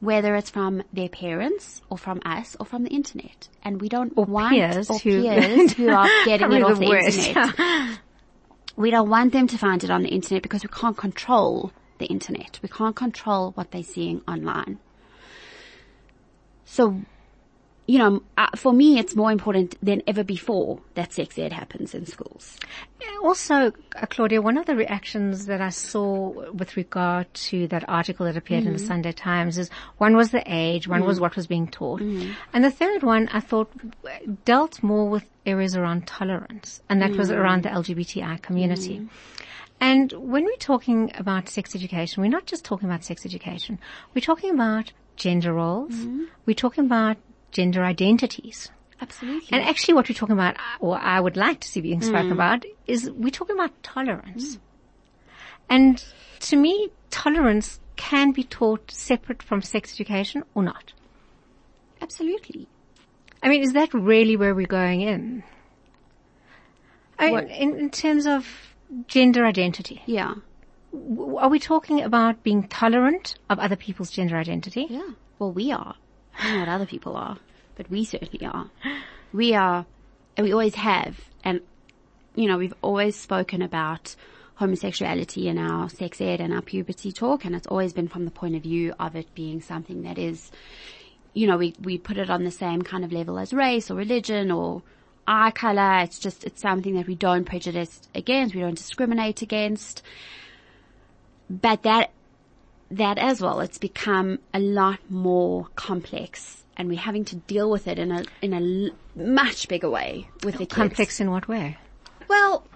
Whether 0.00 0.34
it's 0.36 0.50
from 0.50 0.82
their 0.92 1.08
parents 1.08 1.80
or 1.90 1.96
from 1.96 2.20
us 2.24 2.54
or 2.60 2.66
from 2.66 2.84
the 2.84 2.90
internet. 2.90 3.48
And 3.62 3.80
we 3.80 3.88
don't 3.88 4.12
Or 4.16 4.26
want, 4.26 4.52
peers 4.54 4.90
or 4.90 4.98
word. 4.98 5.22
peers 5.22 5.72
who 5.76 5.88
are 5.88 6.08
getting 6.24 6.52
it 6.52 6.62
off 6.62 6.78
the 6.78 6.84
the 6.84 6.88
worst. 6.90 7.28
internet. 7.28 7.98
We 8.76 8.90
don't 8.90 9.08
want 9.08 9.32
them 9.32 9.46
to 9.46 9.56
find 9.56 9.82
it 9.82 9.90
on 9.90 10.02
the 10.02 10.10
internet 10.10 10.42
because 10.42 10.62
we 10.62 10.68
can't 10.68 10.96
control 10.98 11.72
the 11.98 12.04
internet. 12.06 12.60
We 12.62 12.68
can't 12.68 12.94
control 12.94 13.52
what 13.52 13.70
they're 13.70 13.82
seeing 13.82 14.20
online. 14.28 14.78
So 16.66 17.00
you 17.86 17.98
know, 17.98 18.22
uh, 18.36 18.48
for 18.56 18.72
me, 18.72 18.98
it's 18.98 19.14
more 19.14 19.30
important 19.30 19.76
than 19.80 20.02
ever 20.06 20.24
before 20.24 20.80
that 20.94 21.12
sex 21.12 21.38
ed 21.38 21.52
happens 21.52 21.94
in 21.94 22.04
schools. 22.04 22.58
Also, 23.22 23.72
uh, 23.94 24.06
Claudia, 24.08 24.42
one 24.42 24.58
of 24.58 24.66
the 24.66 24.74
reactions 24.74 25.46
that 25.46 25.60
I 25.60 25.68
saw 25.68 26.50
with 26.52 26.76
regard 26.76 27.32
to 27.34 27.68
that 27.68 27.88
article 27.88 28.26
that 28.26 28.36
appeared 28.36 28.64
mm. 28.64 28.68
in 28.68 28.72
the 28.72 28.82
mm. 28.82 28.86
Sunday 28.86 29.12
Times 29.12 29.56
is 29.56 29.70
one 29.98 30.16
was 30.16 30.30
the 30.32 30.42
age, 30.46 30.88
one 30.88 31.02
mm. 31.02 31.06
was 31.06 31.20
what 31.20 31.36
was 31.36 31.46
being 31.46 31.68
taught, 31.68 32.00
mm. 32.00 32.34
and 32.52 32.64
the 32.64 32.70
third 32.70 33.02
one 33.02 33.28
I 33.28 33.40
thought 33.40 33.70
dealt 34.44 34.82
more 34.82 35.08
with 35.08 35.24
areas 35.44 35.76
around 35.76 36.06
tolerance, 36.06 36.82
and 36.88 37.00
that 37.02 37.12
was 37.12 37.30
mm. 37.30 37.36
around 37.36 37.62
the 37.62 37.68
LGBTI 37.68 38.42
community. 38.42 38.98
Mm. 38.98 39.08
And 39.80 40.12
when 40.12 40.44
we're 40.44 40.56
talking 40.56 41.12
about 41.16 41.48
sex 41.48 41.76
education, 41.76 42.22
we're 42.22 42.30
not 42.30 42.46
just 42.46 42.64
talking 42.64 42.88
about 42.88 43.04
sex 43.04 43.26
education. 43.26 43.78
We're 44.14 44.22
talking 44.22 44.50
about 44.50 44.92
gender 45.16 45.52
roles. 45.52 45.94
We're 46.46 46.54
talking 46.54 46.86
about 46.86 47.18
gender 47.56 47.82
identities. 47.82 48.70
Absolutely. 49.00 49.48
And 49.50 49.66
actually 49.66 49.94
what 49.94 50.08
we're 50.08 50.14
talking 50.14 50.34
about, 50.34 50.56
or 50.78 50.98
I 50.98 51.18
would 51.18 51.36
like 51.36 51.60
to 51.60 51.68
see 51.68 51.80
being 51.80 52.02
spoken 52.02 52.28
mm. 52.28 52.32
about, 52.32 52.64
is 52.86 53.10
we're 53.10 53.30
talking 53.30 53.56
about 53.56 53.72
tolerance. 53.82 54.56
Mm. 54.56 54.60
And 55.68 56.04
to 56.40 56.56
me, 56.56 56.90
tolerance 57.10 57.80
can 57.96 58.32
be 58.32 58.44
taught 58.44 58.90
separate 58.90 59.42
from 59.42 59.62
sex 59.62 59.92
education 59.94 60.44
or 60.54 60.62
not. 60.62 60.92
Absolutely. 62.00 62.68
I 63.42 63.48
mean, 63.48 63.62
is 63.62 63.72
that 63.72 63.92
really 63.94 64.36
where 64.36 64.54
we're 64.54 64.66
going 64.66 65.00
in? 65.00 65.42
I 67.18 67.28
in, 67.28 67.76
in 67.76 67.90
terms 67.90 68.26
of 68.26 68.46
gender 69.08 69.46
identity. 69.46 70.02
Yeah. 70.04 70.34
Are 70.92 71.48
we 71.48 71.58
talking 71.58 72.02
about 72.02 72.42
being 72.42 72.68
tolerant 72.68 73.36
of 73.48 73.58
other 73.58 73.76
people's 73.76 74.10
gender 74.10 74.36
identity? 74.36 74.86
Yeah. 74.90 75.10
Well, 75.38 75.52
we 75.52 75.72
are. 75.72 75.94
I 76.38 76.44
don't 76.44 76.54
know 76.54 76.60
what 76.60 76.68
other 76.68 76.86
people 76.86 77.16
are, 77.16 77.38
but 77.76 77.90
we 77.90 78.04
certainly 78.04 78.46
are. 78.46 78.70
We 79.32 79.54
are, 79.54 79.86
and 80.36 80.44
we 80.44 80.52
always 80.52 80.74
have, 80.74 81.18
and 81.44 81.60
you 82.34 82.46
know, 82.46 82.58
we've 82.58 82.74
always 82.82 83.16
spoken 83.16 83.62
about 83.62 84.14
homosexuality 84.56 85.48
in 85.48 85.58
our 85.58 85.88
sex 85.88 86.20
ed 86.20 86.40
and 86.40 86.52
our 86.52 86.62
puberty 86.62 87.12
talk, 87.12 87.44
and 87.44 87.54
it's 87.54 87.66
always 87.66 87.92
been 87.92 88.08
from 88.08 88.24
the 88.24 88.30
point 88.30 88.56
of 88.56 88.62
view 88.62 88.94
of 88.98 89.16
it 89.16 89.34
being 89.34 89.60
something 89.60 90.02
that 90.02 90.18
is, 90.18 90.50
you 91.34 91.46
know, 91.46 91.56
we, 91.56 91.74
we 91.82 91.98
put 91.98 92.16
it 92.16 92.30
on 92.30 92.44
the 92.44 92.50
same 92.50 92.82
kind 92.82 93.04
of 93.04 93.12
level 93.12 93.38
as 93.38 93.52
race 93.52 93.90
or 93.90 93.94
religion 93.94 94.50
or 94.50 94.82
eye 95.26 95.50
color. 95.50 96.00
It's 96.00 96.18
just, 96.18 96.44
it's 96.44 96.62
something 96.62 96.94
that 96.94 97.06
we 97.06 97.14
don't 97.14 97.44
prejudice 97.44 98.00
against, 98.14 98.54
we 98.54 98.62
don't 98.62 98.76
discriminate 98.76 99.42
against. 99.42 100.02
But 101.50 101.82
that 101.82 102.10
that 102.90 103.18
as 103.18 103.40
well, 103.40 103.60
it's 103.60 103.78
become 103.78 104.38
a 104.54 104.60
lot 104.60 104.98
more 105.08 105.68
complex 105.74 106.64
and 106.76 106.88
we're 106.88 106.98
having 106.98 107.24
to 107.24 107.36
deal 107.36 107.70
with 107.70 107.88
it 107.88 107.98
in 107.98 108.12
a, 108.12 108.24
in 108.42 108.52
a 108.52 109.18
much 109.18 109.68
bigger 109.68 109.88
way 109.88 110.28
with 110.44 110.54
the 110.54 110.66
kids. 110.66 110.74
Complex 110.74 111.20
in 111.20 111.30
what 111.30 111.48
way? 111.48 111.78
Well, 112.28 112.66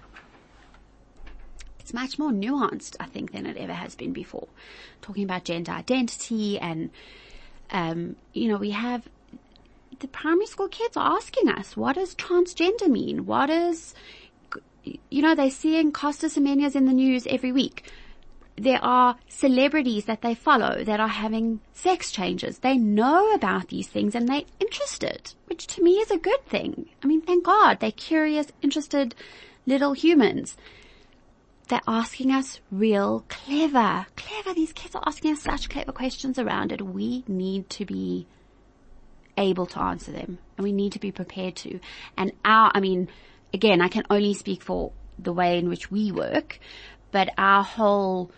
it's 1.79 1.93
much 1.93 2.17
more 2.17 2.31
nuanced, 2.31 2.95
I 2.99 3.05
think, 3.05 3.31
than 3.31 3.45
it 3.45 3.57
ever 3.57 3.73
has 3.73 3.95
been 3.95 4.11
before. 4.11 4.47
Talking 5.01 5.23
about 5.23 5.43
gender 5.43 5.71
identity 5.71 6.57
and, 6.59 6.89
um, 7.69 8.15
you 8.33 8.49
know, 8.49 8.57
we 8.57 8.71
have 8.71 9.07
the 9.99 10.07
primary 10.07 10.47
school 10.47 10.67
kids 10.67 10.97
are 10.97 11.15
asking 11.15 11.47
us, 11.49 11.77
what 11.77 11.95
does 11.95 12.15
transgender 12.15 12.87
mean? 12.87 13.27
What 13.27 13.51
is, 13.51 13.93
you 14.83 15.21
know, 15.21 15.35
they're 15.35 15.51
seeing 15.51 15.91
Caster 15.91 16.27
Semenya 16.27 16.75
in 16.75 16.85
the 16.85 16.93
news 16.93 17.27
every 17.27 17.51
week 17.51 17.91
there 18.57 18.83
are 18.83 19.17
celebrities 19.27 20.05
that 20.05 20.21
they 20.21 20.35
follow 20.35 20.83
that 20.83 20.99
are 20.99 21.07
having 21.07 21.61
sex 21.73 22.11
changes. 22.11 22.59
They 22.59 22.77
know 22.77 23.33
about 23.33 23.69
these 23.69 23.87
things 23.87 24.13
and 24.13 24.27
they're 24.27 24.43
interested, 24.59 25.33
which 25.47 25.67
to 25.67 25.83
me 25.83 25.93
is 25.93 26.11
a 26.11 26.17
good 26.17 26.45
thing. 26.45 26.89
I 27.03 27.07
mean, 27.07 27.21
thank 27.21 27.45
God 27.45 27.79
they're 27.79 27.91
curious, 27.91 28.47
interested 28.61 29.15
little 29.65 29.93
humans. 29.93 30.57
They're 31.69 31.79
asking 31.87 32.31
us 32.31 32.59
real 32.69 33.23
clever, 33.29 34.05
clever. 34.15 34.53
These 34.53 34.73
kids 34.73 34.95
are 34.95 35.03
asking 35.05 35.33
us 35.33 35.41
such 35.41 35.69
clever 35.69 35.93
questions 35.93 36.37
around 36.37 36.71
it. 36.71 36.81
We 36.81 37.23
need 37.27 37.69
to 37.71 37.85
be 37.85 38.27
able 39.37 39.65
to 39.65 39.79
answer 39.79 40.11
them 40.11 40.37
and 40.57 40.63
we 40.63 40.73
need 40.73 40.91
to 40.91 40.99
be 40.99 41.11
prepared 41.11 41.55
to. 41.57 41.79
And 42.17 42.33
our, 42.43 42.71
I 42.75 42.81
mean, 42.81 43.07
again, 43.53 43.81
I 43.81 43.87
can 43.87 44.03
only 44.09 44.33
speak 44.33 44.61
for 44.61 44.91
the 45.17 45.33
way 45.33 45.57
in 45.57 45.69
which 45.69 45.89
we 45.91 46.11
work, 46.11 46.59
but 47.11 47.29
our 47.37 47.63
whole 47.63 48.31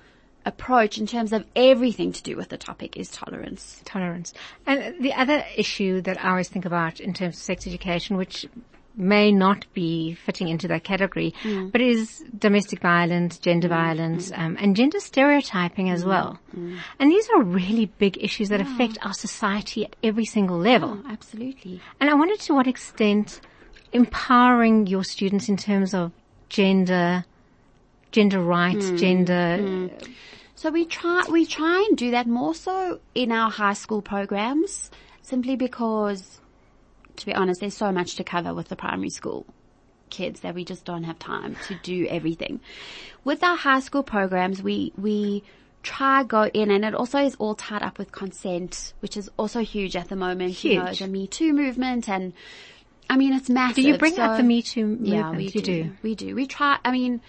approach 0.46 0.98
in 0.98 1.08
terms 1.08 1.32
of 1.32 1.46
everything 1.56 2.12
to 2.12 2.22
do 2.22 2.36
with 2.36 2.50
the 2.50 2.58
topic 2.58 2.98
is 2.98 3.10
tolerance. 3.10 3.82
Tolerance. 3.86 4.34
And 4.66 5.02
the 5.02 5.14
other 5.14 5.44
issue 5.56 6.02
that 6.02 6.24
I 6.24 6.32
always 6.32 6.50
think 6.50 6.66
about 6.66 7.00
in 7.00 7.14
terms 7.14 7.36
of 7.36 7.42
sex 7.42 7.66
education, 7.66 8.18
which 8.18 8.46
may 8.96 9.32
not 9.32 9.66
be 9.74 10.14
fitting 10.14 10.50
into 10.50 10.68
that 10.68 10.84
category, 10.84 11.34
mm. 11.44 11.72
but 11.72 11.82
is 11.82 12.24
domestic 12.38 12.80
violence, 12.80 13.40
gender 13.40 13.68
mm. 13.68 13.72
violence. 13.72 14.32
Um, 14.36 14.58
and 14.60 14.76
gender 14.76 15.00
stereotyping 15.00 15.90
as 15.90 16.04
mm. 16.04 16.08
well. 16.08 16.40
Mm. 16.56 16.78
And 17.00 17.12
these 17.12 17.28
are 17.36 17.44
really 17.44 17.86
big 17.86 18.24
issues 18.24 18.50
that 18.50 18.60
yeah. 18.60 18.72
affect 18.72 18.98
our 19.02 19.14
society 19.14 19.86
at 19.86 19.96
every 20.04 20.26
single 20.26 20.58
level. 20.58 21.02
Oh, 21.04 21.10
absolutely. 21.10 21.82
And 22.00 22.10
I 22.10 22.14
wondered 22.14 22.40
to 22.42 22.54
what 22.54 22.68
extent 22.68 23.42
empowering 23.94 24.88
your 24.88 25.04
students 25.04 25.50
in 25.50 25.58
terms 25.58 25.94
of 25.94 26.12
gender, 26.50 27.26
gender 28.14 28.40
rights, 28.40 28.86
mm. 28.86 28.98
gender 28.98 29.90
so 30.64 30.72
we 30.72 30.86
try, 30.86 31.26
we 31.30 31.46
try 31.46 31.86
and 31.90 31.98
do 31.98 32.12
that 32.12 32.26
more 32.26 32.56
so 32.56 33.02
in 33.14 33.34
our 33.34 33.52
high 33.52 33.74
school 33.74 34.02
programs 34.02 34.90
simply 35.22 35.58
because, 35.58 36.40
to 37.18 37.26
be 37.26 37.34
honest, 37.34 37.60
there's 37.60 37.76
so 37.76 37.92
much 37.92 38.16
to 38.16 38.24
cover 38.24 38.54
with 38.54 38.70
the 38.70 38.78
primary 38.78 39.10
school 39.10 39.46
kids 40.10 40.40
that 40.40 40.56
we 40.56 40.64
just 40.64 40.86
don't 40.86 41.04
have 41.04 41.20
time 41.20 41.58
to 41.68 41.76
do 41.84 42.08
everything. 42.08 42.62
With 43.26 43.44
our 43.44 43.58
high 43.58 43.82
school 43.82 44.04
programs, 44.04 44.64
we, 44.64 44.94
we 44.98 45.44
try 45.82 46.24
go 46.24 46.44
in 46.46 46.72
and 46.72 46.86
it 46.86 46.96
also 46.96 47.20
is 47.20 47.36
all 47.40 47.56
tied 47.56 47.84
up 47.84 47.98
with 47.98 48.14
consent, 48.14 48.94
which 49.02 49.18
is 49.18 49.30
also 49.38 49.60
huge 49.60 49.98
at 49.98 50.08
the 50.08 50.16
moment. 50.16 50.52
Huge. 50.52 50.76
You 50.76 50.80
know, 50.80 50.94
the 50.94 51.08
Me 51.10 51.28
Too 51.28 51.52
movement 51.52 52.08
and 52.08 52.32
I 53.10 53.18
mean, 53.18 53.34
it's 53.34 53.50
massive. 53.50 53.76
Do 53.76 53.82
you 53.82 53.98
bring 53.98 54.16
so, 54.16 54.22
up 54.22 54.38
the 54.38 54.44
Me 54.44 54.62
Too 54.62 54.86
movement? 54.86 55.08
Yeah, 55.10 55.32
we 55.32 55.50
do. 55.50 55.60
do. 55.60 55.92
We 56.04 56.16
do. 56.16 56.36
We 56.36 56.48
try, 56.48 56.78
I 56.86 56.92
mean, 56.92 57.20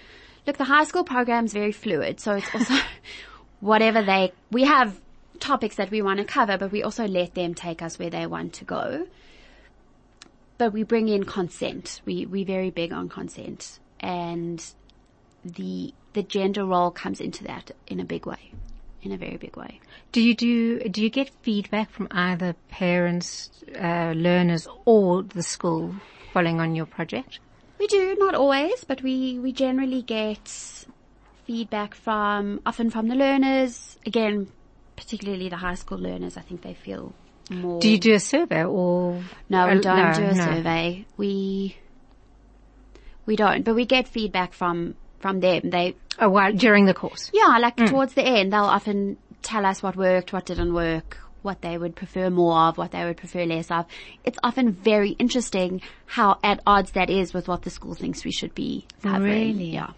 look, 0.46 0.56
the 0.56 0.64
high 0.64 0.84
school 0.84 1.04
program 1.04 1.46
is 1.46 1.52
very 1.52 1.72
fluid, 1.72 2.20
so 2.20 2.34
it's 2.34 2.54
also 2.54 2.74
whatever 3.60 4.02
they, 4.02 4.32
we 4.50 4.64
have 4.64 5.00
topics 5.40 5.76
that 5.76 5.90
we 5.90 6.02
want 6.02 6.18
to 6.18 6.24
cover, 6.24 6.58
but 6.58 6.72
we 6.72 6.82
also 6.82 7.06
let 7.06 7.34
them 7.34 7.54
take 7.54 7.82
us 7.82 7.98
where 7.98 8.10
they 8.10 8.26
want 8.26 8.54
to 8.54 8.64
go. 8.64 9.06
But 10.56 10.72
we 10.72 10.84
bring 10.84 11.08
in 11.08 11.24
consent. 11.24 12.00
We, 12.04 12.26
we're 12.26 12.44
very 12.44 12.70
big 12.70 12.92
on 12.92 13.08
consent 13.08 13.80
and 14.00 14.64
the, 15.44 15.92
the 16.12 16.22
gender 16.22 16.64
role 16.64 16.90
comes 16.90 17.20
into 17.20 17.44
that 17.44 17.70
in 17.86 18.00
a 18.00 18.04
big 18.04 18.26
way, 18.26 18.52
in 19.02 19.12
a 19.12 19.16
very 19.16 19.36
big 19.36 19.56
way. 19.56 19.80
Do 20.12 20.20
you 20.20 20.34
do, 20.34 20.80
do 20.80 21.02
you 21.02 21.10
get 21.10 21.30
feedback 21.42 21.90
from 21.90 22.08
either 22.10 22.54
parents, 22.68 23.50
uh, 23.74 24.12
learners 24.14 24.68
or 24.84 25.22
the 25.22 25.42
school 25.42 25.94
following 26.32 26.60
on 26.60 26.74
your 26.74 26.86
project? 26.86 27.40
We 27.78 27.86
do, 27.86 28.16
not 28.18 28.34
always, 28.34 28.84
but 28.84 29.02
we, 29.02 29.38
we 29.38 29.52
generally 29.52 30.02
get 30.02 30.48
feedback 31.46 31.94
from, 31.94 32.60
often 32.64 32.90
from 32.90 33.08
the 33.08 33.14
learners. 33.14 33.98
Again, 34.06 34.48
particularly 34.96 35.48
the 35.48 35.56
high 35.56 35.74
school 35.74 35.98
learners, 35.98 36.36
I 36.36 36.40
think 36.40 36.62
they 36.62 36.74
feel 36.74 37.12
more. 37.50 37.80
Do 37.80 37.90
you 37.90 37.98
do 37.98 38.14
a 38.14 38.20
survey 38.20 38.64
or? 38.64 39.22
No, 39.48 39.66
we 39.68 39.80
don't 39.80 39.84
no, 39.84 40.12
do 40.14 40.22
a 40.22 40.34
no. 40.34 40.44
survey. 40.44 41.04
We, 41.16 41.76
we 43.26 43.36
don't, 43.36 43.64
but 43.64 43.74
we 43.74 43.86
get 43.86 44.08
feedback 44.08 44.52
from, 44.52 44.94
from 45.18 45.40
them. 45.40 45.70
They, 45.70 45.96
oh, 46.18 46.28
well, 46.28 46.52
during 46.52 46.86
the 46.86 46.94
course? 46.94 47.30
Yeah, 47.34 47.58
like 47.58 47.76
mm. 47.76 47.88
towards 47.88 48.14
the 48.14 48.22
end, 48.22 48.52
they'll 48.52 48.62
often 48.64 49.18
tell 49.42 49.66
us 49.66 49.82
what 49.82 49.96
worked, 49.96 50.32
what 50.32 50.46
didn't 50.46 50.72
work, 50.72 51.18
what 51.44 51.60
they 51.60 51.76
would 51.76 51.94
prefer 51.94 52.30
more 52.30 52.56
of, 52.58 52.78
what 52.78 52.92
they 52.92 53.04
would 53.04 53.16
prefer 53.16 53.44
less 53.44 53.70
of. 53.70 53.86
It's 54.24 54.38
often 54.42 54.72
very 54.72 55.10
interesting 55.10 55.82
how 56.06 56.38
at 56.42 56.60
odds 56.66 56.92
that 56.92 57.10
is 57.10 57.34
with 57.34 57.48
what 57.48 57.62
the 57.62 57.70
school 57.70 57.94
thinks 57.94 58.24
we 58.24 58.32
should 58.32 58.54
be 58.54 58.86
covering. 59.02 59.56
Really? 59.56 59.70
Yeah. 59.70 59.90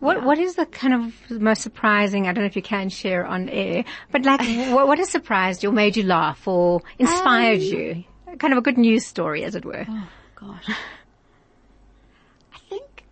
What 0.00 0.18
yeah. 0.18 0.24
what 0.24 0.38
is 0.38 0.54
the 0.54 0.66
kind 0.66 0.94
of 0.94 1.40
most 1.40 1.62
surprising? 1.62 2.28
I 2.28 2.32
don't 2.32 2.44
know 2.44 2.46
if 2.46 2.54
you 2.54 2.62
can 2.62 2.88
share 2.88 3.26
on 3.26 3.48
air, 3.48 3.84
but 4.12 4.24
like 4.24 4.40
what, 4.72 4.86
what 4.86 4.98
has 4.98 5.08
surprised 5.10 5.64
you, 5.64 5.70
or 5.70 5.72
made 5.72 5.96
you 5.96 6.04
laugh, 6.04 6.46
or 6.46 6.82
inspired 7.00 7.58
um, 7.58 7.64
you? 7.64 8.04
Kind 8.38 8.52
of 8.52 8.58
a 8.58 8.62
good 8.62 8.78
news 8.78 9.04
story, 9.04 9.42
as 9.42 9.56
it 9.56 9.64
were. 9.64 9.84
Oh 9.88 10.08
gosh, 10.36 10.68
I 10.68 12.58
think 12.68 13.02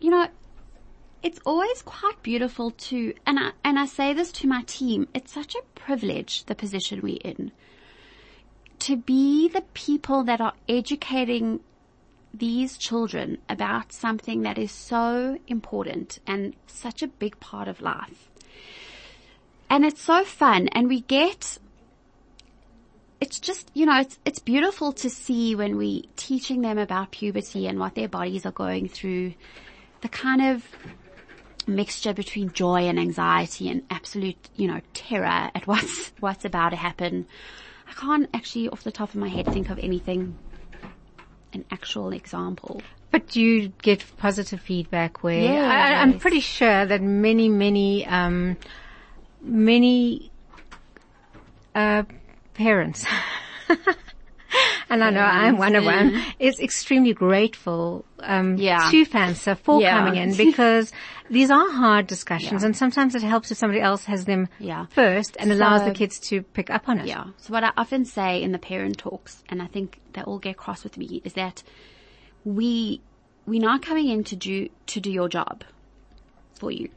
you 0.00 0.10
know 0.10 0.26
it's 1.26 1.40
always 1.44 1.82
quite 1.82 2.22
beautiful 2.22 2.70
to, 2.70 3.12
and 3.26 3.36
I, 3.36 3.50
and 3.64 3.80
I 3.80 3.86
say 3.86 4.12
this 4.12 4.30
to 4.30 4.46
my 4.46 4.62
team, 4.62 5.08
it's 5.12 5.32
such 5.32 5.56
a 5.56 5.62
privilege, 5.74 6.44
the 6.44 6.54
position 6.54 7.00
we're 7.02 7.18
in, 7.24 7.50
to 8.78 8.96
be 8.96 9.48
the 9.48 9.64
people 9.74 10.22
that 10.22 10.40
are 10.40 10.52
educating 10.68 11.58
these 12.32 12.78
children 12.78 13.38
about 13.48 13.92
something 13.92 14.42
that 14.42 14.56
is 14.56 14.70
so 14.70 15.36
important 15.48 16.20
and 16.28 16.54
such 16.68 17.02
a 17.02 17.08
big 17.08 17.40
part 17.40 17.66
of 17.66 17.80
life. 17.80 18.30
And 19.68 19.84
it's 19.84 20.02
so 20.02 20.22
fun 20.24 20.68
and 20.68 20.86
we 20.86 21.00
get 21.00 21.58
it's 23.20 23.40
just, 23.40 23.68
you 23.74 23.86
know, 23.86 23.98
it's, 23.98 24.18
it's 24.24 24.38
beautiful 24.38 24.92
to 24.92 25.10
see 25.10 25.56
when 25.56 25.76
we 25.76 26.02
teaching 26.14 26.60
them 26.60 26.78
about 26.78 27.10
puberty 27.10 27.66
and 27.66 27.80
what 27.80 27.96
their 27.96 28.08
bodies 28.08 28.46
are 28.46 28.52
going 28.52 28.88
through, 28.88 29.32
the 30.02 30.08
kind 30.08 30.54
of 30.54 30.62
mixture 31.66 32.12
between 32.14 32.52
joy 32.52 32.82
and 32.88 32.98
anxiety 32.98 33.68
and 33.68 33.82
absolute, 33.90 34.36
you 34.56 34.68
know, 34.68 34.80
terror 34.94 35.50
at 35.54 35.66
what's, 35.66 36.12
what's 36.20 36.44
about 36.44 36.70
to 36.70 36.76
happen. 36.76 37.26
I 37.88 37.92
can't 37.92 38.28
actually 38.34 38.68
off 38.68 38.82
the 38.82 38.92
top 38.92 39.10
of 39.10 39.16
my 39.16 39.28
head 39.28 39.46
think 39.46 39.70
of 39.70 39.78
anything, 39.78 40.36
an 41.52 41.64
actual 41.70 42.12
example. 42.12 42.82
But 43.10 43.36
you 43.36 43.68
get 43.82 44.04
positive 44.16 44.60
feedback 44.60 45.22
where 45.22 45.40
Yes. 45.40 45.72
I, 45.72 45.94
I'm 45.94 46.18
pretty 46.18 46.40
sure 46.40 46.84
that 46.84 47.00
many, 47.00 47.48
many, 47.48 48.04
um, 48.06 48.56
many 49.40 50.30
uh, 51.74 52.02
parents, 52.54 53.06
and 54.88 55.02
I 55.02 55.10
know 55.10 55.20
I'm 55.20 55.56
one 55.58 55.74
of 55.74 55.84
them, 55.84 56.14
is 56.38 56.60
extremely 56.60 57.12
grateful 57.12 58.04
um, 58.20 58.56
Yeah. 58.56 58.88
to 58.90 59.04
FAMSA 59.04 59.58
for 59.58 59.80
Yeah. 59.80 59.98
coming 59.98 60.16
in 60.20 60.34
because 60.46 60.92
these 61.30 61.50
are 61.50 61.70
hard 61.70 62.06
discussions, 62.06 62.62
and 62.62 62.76
sometimes 62.76 63.14
it 63.14 63.22
helps 63.22 63.50
if 63.50 63.58
somebody 63.58 63.80
else 63.80 64.04
has 64.04 64.24
them 64.24 64.48
Yeah. 64.58 64.86
first 64.90 65.36
and 65.40 65.50
allows 65.52 65.84
the 65.84 65.92
kids 65.92 66.18
to 66.28 66.42
pick 66.42 66.70
up 66.70 66.88
on 66.88 67.00
it. 67.00 67.06
Yeah. 67.06 67.24
So 67.38 67.52
what 67.52 67.64
I 67.64 67.72
often 67.76 68.04
say 68.04 68.42
in 68.42 68.52
the 68.52 68.58
parent 68.58 68.98
talks, 68.98 69.42
and 69.48 69.60
I 69.62 69.66
think 69.66 70.00
they 70.12 70.22
all 70.22 70.38
get 70.38 70.56
cross 70.56 70.84
with 70.84 70.96
me, 70.96 71.20
is 71.24 71.32
that 71.34 71.62
we 72.44 73.00
we're 73.46 73.60
not 73.60 73.82
coming 73.82 74.08
in 74.08 74.24
to 74.24 74.36
do 74.36 74.68
to 74.86 75.00
do 75.00 75.10
your 75.10 75.28
job 75.28 75.62
for 76.54 76.70
you. 76.70 76.88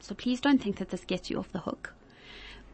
So 0.00 0.14
please 0.14 0.40
don't 0.40 0.62
think 0.62 0.76
that 0.76 0.90
this 0.90 1.04
gets 1.04 1.30
you 1.30 1.38
off 1.38 1.50
the 1.52 1.60
hook. 1.60 1.92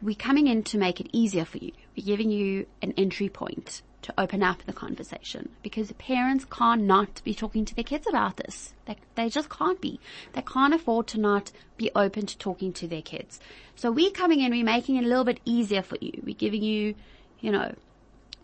We're 0.01 0.15
coming 0.15 0.47
in 0.47 0.63
to 0.63 0.77
make 0.77 0.99
it 1.01 1.07
easier 1.11 1.43
for 1.45 1.57
you. 1.57 1.71
We're 1.95 2.05
giving 2.05 2.29
you 2.29 2.67
an 2.81 2.93
entry 2.97 3.29
point 3.29 3.81
to 4.07 4.13
open 4.17 4.41
up 4.41 4.63
the 4.65 4.71
conversation 4.71 5.49
because 5.61 5.91
parents 5.93 6.45
can't 6.45 6.83
not 6.83 7.21
be 7.25 7.33
talking 7.33 7.65
to 7.65 7.75
their 7.75 7.83
kids 7.83 8.07
about 8.07 8.37
this. 8.37 8.73
They, 8.85 8.95
they 9.15 9.29
just 9.29 9.49
can't 9.49 9.81
be. 9.81 9.99
They 10.31 10.41
can't 10.41 10.73
afford 10.73 11.07
to 11.07 11.19
not 11.19 11.51
be 11.75 11.91
open 11.93 12.25
to 12.25 12.37
talking 12.37 12.71
to 12.73 12.87
their 12.87 13.01
kids. 13.01 13.41
So 13.75 13.91
we're 13.91 14.11
coming 14.11 14.39
in, 14.39 14.51
we're 14.51 14.63
making 14.63 14.95
it 14.95 15.03
a 15.03 15.07
little 15.07 15.25
bit 15.25 15.41
easier 15.43 15.81
for 15.81 15.97
you. 15.99 16.21
We're 16.25 16.35
giving 16.35 16.63
you, 16.63 16.95
you 17.41 17.51
know, 17.51 17.75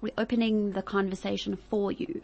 we're 0.01 0.11
opening 0.17 0.73
the 0.73 0.81
conversation 0.81 1.57
for 1.69 1.93
you. 1.93 2.21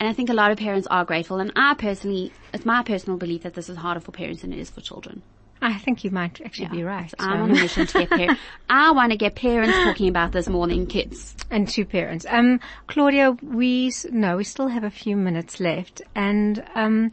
And 0.00 0.08
I 0.08 0.14
think 0.14 0.30
a 0.30 0.34
lot 0.34 0.50
of 0.50 0.56
parents 0.56 0.88
are 0.90 1.04
grateful. 1.04 1.40
And 1.40 1.52
I 1.54 1.74
personally, 1.74 2.32
it's 2.54 2.64
my 2.64 2.82
personal 2.82 3.18
belief 3.18 3.42
that 3.42 3.52
this 3.52 3.68
is 3.68 3.76
harder 3.76 4.00
for 4.00 4.12
parents 4.12 4.40
than 4.40 4.54
it 4.54 4.58
is 4.58 4.70
for 4.70 4.80
children. 4.80 5.20
I 5.60 5.74
think 5.78 6.04
you 6.04 6.10
might 6.10 6.40
actually 6.40 6.68
be 6.68 6.84
right. 6.84 7.10
So 7.10 7.16
I'm 7.18 7.32
Um, 7.32 7.42
on 7.42 7.50
a 7.50 7.54
mission 7.54 7.86
to 7.86 7.98
get 7.98 8.10
parents. 8.10 8.40
I 8.70 8.90
want 8.92 9.10
to 9.12 9.18
get 9.18 9.34
parents 9.34 9.76
talking 9.78 10.08
about 10.08 10.32
this 10.32 10.48
more 10.48 10.66
than 10.68 10.86
kids. 10.86 11.34
and 11.50 11.66
two 11.68 11.84
parents. 11.84 12.26
Um, 12.28 12.60
Claudia, 12.86 13.32
we 13.42 13.92
no, 14.10 14.36
we 14.36 14.44
still 14.44 14.68
have 14.68 14.84
a 14.84 14.90
few 14.90 15.16
minutes 15.16 15.58
left, 15.60 16.02
and 16.14 16.62
um, 16.74 17.10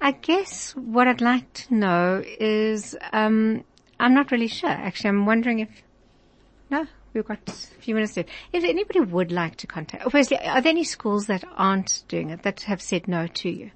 I 0.00 0.12
guess 0.12 0.72
what 0.72 1.06
I'd 1.08 1.20
like 1.20 1.52
to 1.54 1.74
know 1.74 2.22
is 2.40 2.96
um, 3.12 3.64
I'm 4.00 4.14
not 4.14 4.30
really 4.32 4.48
sure. 4.48 4.70
Actually, 4.70 5.10
I'm 5.10 5.26
wondering 5.26 5.60
if 5.60 5.68
no, 6.70 6.86
we've 7.12 7.24
got 7.26 7.38
a 7.48 7.52
few 7.52 7.94
minutes 7.94 8.16
left. 8.16 8.28
If 8.52 8.64
anybody 8.64 9.00
would 9.00 9.30
like 9.30 9.56
to 9.58 9.66
contact, 9.66 10.10
firstly, 10.10 10.38
are 10.38 10.60
there 10.60 10.70
any 10.70 10.84
schools 10.84 11.26
that 11.26 11.44
aren't 11.56 12.02
doing 12.08 12.30
it 12.30 12.42
that 12.42 12.62
have 12.62 12.82
said 12.82 13.06
no 13.08 13.26
to 13.26 13.48
you? 13.50 13.70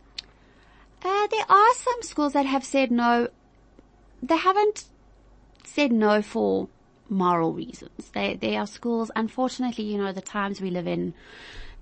Uh, 1.05 1.27
there 1.29 1.45
are 1.49 1.75
some 1.75 2.03
schools 2.03 2.33
that 2.33 2.47
have 2.47 2.65
said 2.65 2.91
no. 2.91 3.29
They 4.23 4.37
haven't 4.37 4.85
said 5.65 5.93
no 5.93 6.23
for 6.23 6.69
moral 7.09 7.53
reasons. 7.53 8.11
They, 8.13 8.35
they 8.37 8.57
are 8.57 8.67
schools, 8.67 9.11
unfortunately, 9.17 9.85
you 9.85 9.99
know, 9.99 10.13
the 10.13 10.21
times 10.21 10.61
we 10.61 10.71
live 10.71 10.87
in, 10.87 11.15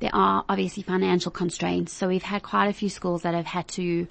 there 0.01 0.15
are 0.15 0.45
obviously 0.49 0.83
financial 0.83 1.31
constraints. 1.31 1.93
So 1.93 2.09
we've 2.09 2.23
had 2.23 2.43
quite 2.43 2.67
a 2.69 2.73
few 2.73 2.89
schools 2.89 3.23
that 3.23 3.35
have 3.35 3.47
had 3.47 3.69
to 3.69 4.07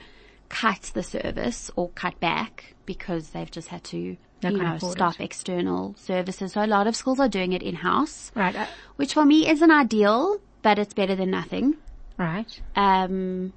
cut 0.50 0.92
the 0.94 1.04
service 1.04 1.72
or 1.76 1.90
cut 1.90 2.20
back 2.20 2.76
because 2.86 3.30
they've 3.30 3.50
just 3.52 3.70
had 3.70 3.84
to, 3.86 4.18
They 4.42 4.50
you 4.50 4.58
know, 4.58 4.78
stop 4.78 5.20
it. 5.20 5.24
external 5.24 5.96
services. 5.98 6.54
So 6.54 6.64
a 6.64 6.68
lot 6.68 6.88
of 6.88 6.96
schools 6.96 7.20
are 7.20 7.28
doing 7.30 7.54
it 7.54 7.64
in-house, 7.64 8.32
Right, 8.36 8.56
uh, 8.56 8.68
which 8.98 9.14
for 9.14 9.26
me 9.26 9.50
isn't 9.50 9.72
ideal, 9.72 10.40
but 10.62 10.78
it's 10.80 10.94
better 10.94 11.16
than 11.16 11.32
nothing. 11.32 11.76
right. 12.18 12.62
Um, 12.76 13.54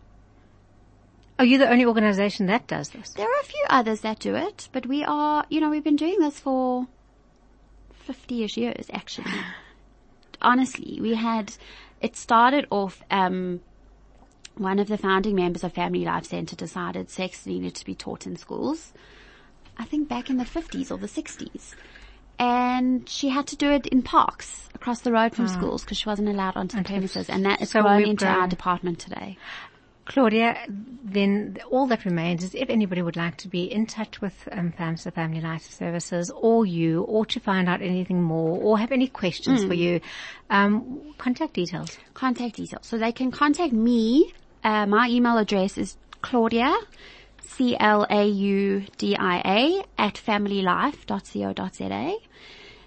Are 1.40 1.46
you 1.46 1.56
the 1.56 1.70
only 1.70 1.86
organisation 1.86 2.44
that 2.46 2.66
does 2.66 2.90
this? 2.90 3.14
There 3.14 3.26
are 3.26 3.40
a 3.40 3.44
few 3.44 3.64
others 3.70 4.02
that 4.02 4.18
do 4.18 4.34
it, 4.34 4.68
but 4.72 4.84
we 4.84 5.02
are, 5.04 5.46
you 5.48 5.58
know, 5.58 5.70
we've 5.70 5.82
been 5.82 5.96
doing 5.96 6.18
this 6.20 6.38
for 6.38 6.86
50ish 8.06 8.58
years 8.58 8.90
actually. 8.92 9.32
Honestly, 10.42 10.98
we 11.00 11.14
had, 11.14 11.54
it 12.02 12.14
started 12.14 12.66
off, 12.68 13.02
um, 13.10 13.62
one 14.56 14.78
of 14.78 14.88
the 14.88 14.98
founding 14.98 15.34
members 15.34 15.64
of 15.64 15.72
Family 15.72 16.04
Life 16.04 16.26
Centre 16.26 16.56
decided 16.56 17.08
sex 17.08 17.46
needed 17.46 17.74
to 17.76 17.86
be 17.86 17.94
taught 17.94 18.26
in 18.26 18.36
schools. 18.36 18.92
I 19.78 19.86
think 19.86 20.10
back 20.10 20.28
in 20.28 20.36
the 20.36 20.44
50s 20.44 20.90
or 20.90 20.98
the 20.98 21.06
60s. 21.06 21.74
And 22.38 23.08
she 23.08 23.30
had 23.30 23.46
to 23.48 23.56
do 23.56 23.70
it 23.70 23.86
in 23.86 24.02
parks 24.02 24.68
across 24.74 25.00
the 25.00 25.12
road 25.12 25.34
from 25.34 25.46
schools 25.46 25.84
because 25.84 25.98
she 25.98 26.08
wasn't 26.08 26.28
allowed 26.28 26.56
onto 26.56 26.76
the 26.78 26.84
premises. 26.84 27.28
And 27.28 27.44
that 27.44 27.60
has 27.60 27.70
So 27.70 27.82
grown 27.82 27.98
we've 27.98 28.08
into 28.08 28.26
our 28.26 28.48
department 28.48 28.98
today. 28.98 29.36
Claudia, 30.10 30.58
then 31.04 31.56
all 31.70 31.86
that 31.86 32.04
remains 32.04 32.42
is 32.42 32.52
if 32.56 32.68
anybody 32.68 33.00
would 33.00 33.14
like 33.14 33.36
to 33.36 33.46
be 33.46 33.72
in 33.72 33.86
touch 33.86 34.20
with 34.20 34.48
um, 34.50 34.72
FAMSA 34.76 35.14
Family 35.14 35.40
Life 35.40 35.62
Services 35.62 36.32
or 36.34 36.66
you, 36.66 37.02
or 37.02 37.24
to 37.26 37.38
find 37.38 37.68
out 37.68 37.80
anything 37.80 38.20
more, 38.20 38.58
or 38.58 38.76
have 38.76 38.90
any 38.90 39.06
questions 39.06 39.64
for 39.64 39.74
you, 39.74 40.00
um, 40.50 41.14
contact 41.16 41.54
details. 41.54 41.96
contact 42.12 42.56
details. 42.56 42.84
So 42.84 42.98
they 42.98 43.12
can 43.12 43.30
contact 43.30 43.72
me. 43.72 44.34
Uh, 44.64 44.86
my 44.86 45.08
email 45.08 45.38
address 45.38 45.78
is 45.78 45.96
Claudia, 46.22 46.76
C-L-A-U-D-I-A 47.42 47.84
at 49.96 50.14
familylife.co.za. 50.14 52.16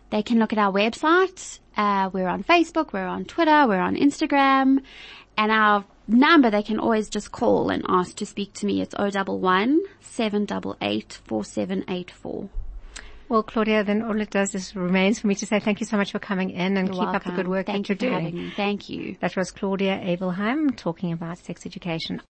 They 0.09 0.23
can 0.23 0.39
look 0.39 0.51
at 0.51 0.59
our 0.59 0.73
website. 0.73 1.59
Uh, 1.77 2.09
we're 2.11 2.27
on 2.27 2.43
Facebook, 2.43 2.91
we're 2.91 3.07
on 3.07 3.23
Twitter, 3.23 3.65
we're 3.65 3.79
on 3.79 3.95
Instagram, 3.95 4.83
and 5.37 5.51
our 5.51 5.85
number 6.07 6.49
they 6.49 6.63
can 6.63 6.79
always 6.79 7.09
just 7.09 7.31
call 7.31 7.69
and 7.69 7.83
ask 7.87 8.15
to 8.17 8.25
speak 8.25 8.53
to 8.53 8.65
me. 8.65 8.81
It's 8.81 8.95
011 8.97 9.83
788 10.01 11.19
4784. 11.25 12.49
Well, 13.29 13.43
Claudia, 13.43 13.83
then 13.83 14.01
all 14.03 14.19
it 14.19 14.29
does 14.29 14.53
is 14.53 14.75
remains 14.75 15.19
for 15.19 15.27
me 15.27 15.35
to 15.35 15.45
say 15.45 15.59
thank 15.59 15.79
you 15.79 15.85
so 15.85 15.97
much 15.97 16.11
for 16.11 16.19
coming 16.19 16.51
in 16.51 16.77
and 16.77 16.87
You're 16.87 17.05
keep 17.05 17.15
up 17.15 17.23
the 17.23 17.31
good 17.31 17.47
work 17.47 17.65
Thank 17.65 17.87
that 17.87 18.01
you're 18.01 18.11
you 18.11 18.31
doing. 18.31 18.51
Thank 18.55 18.89
you. 18.89 19.15
That 19.21 19.35
was 19.35 19.51
Claudia 19.51 19.99
Abelheim 19.99 20.75
talking 20.75 21.13
about 21.13 21.37
sex 21.37 21.65
education. 21.65 22.21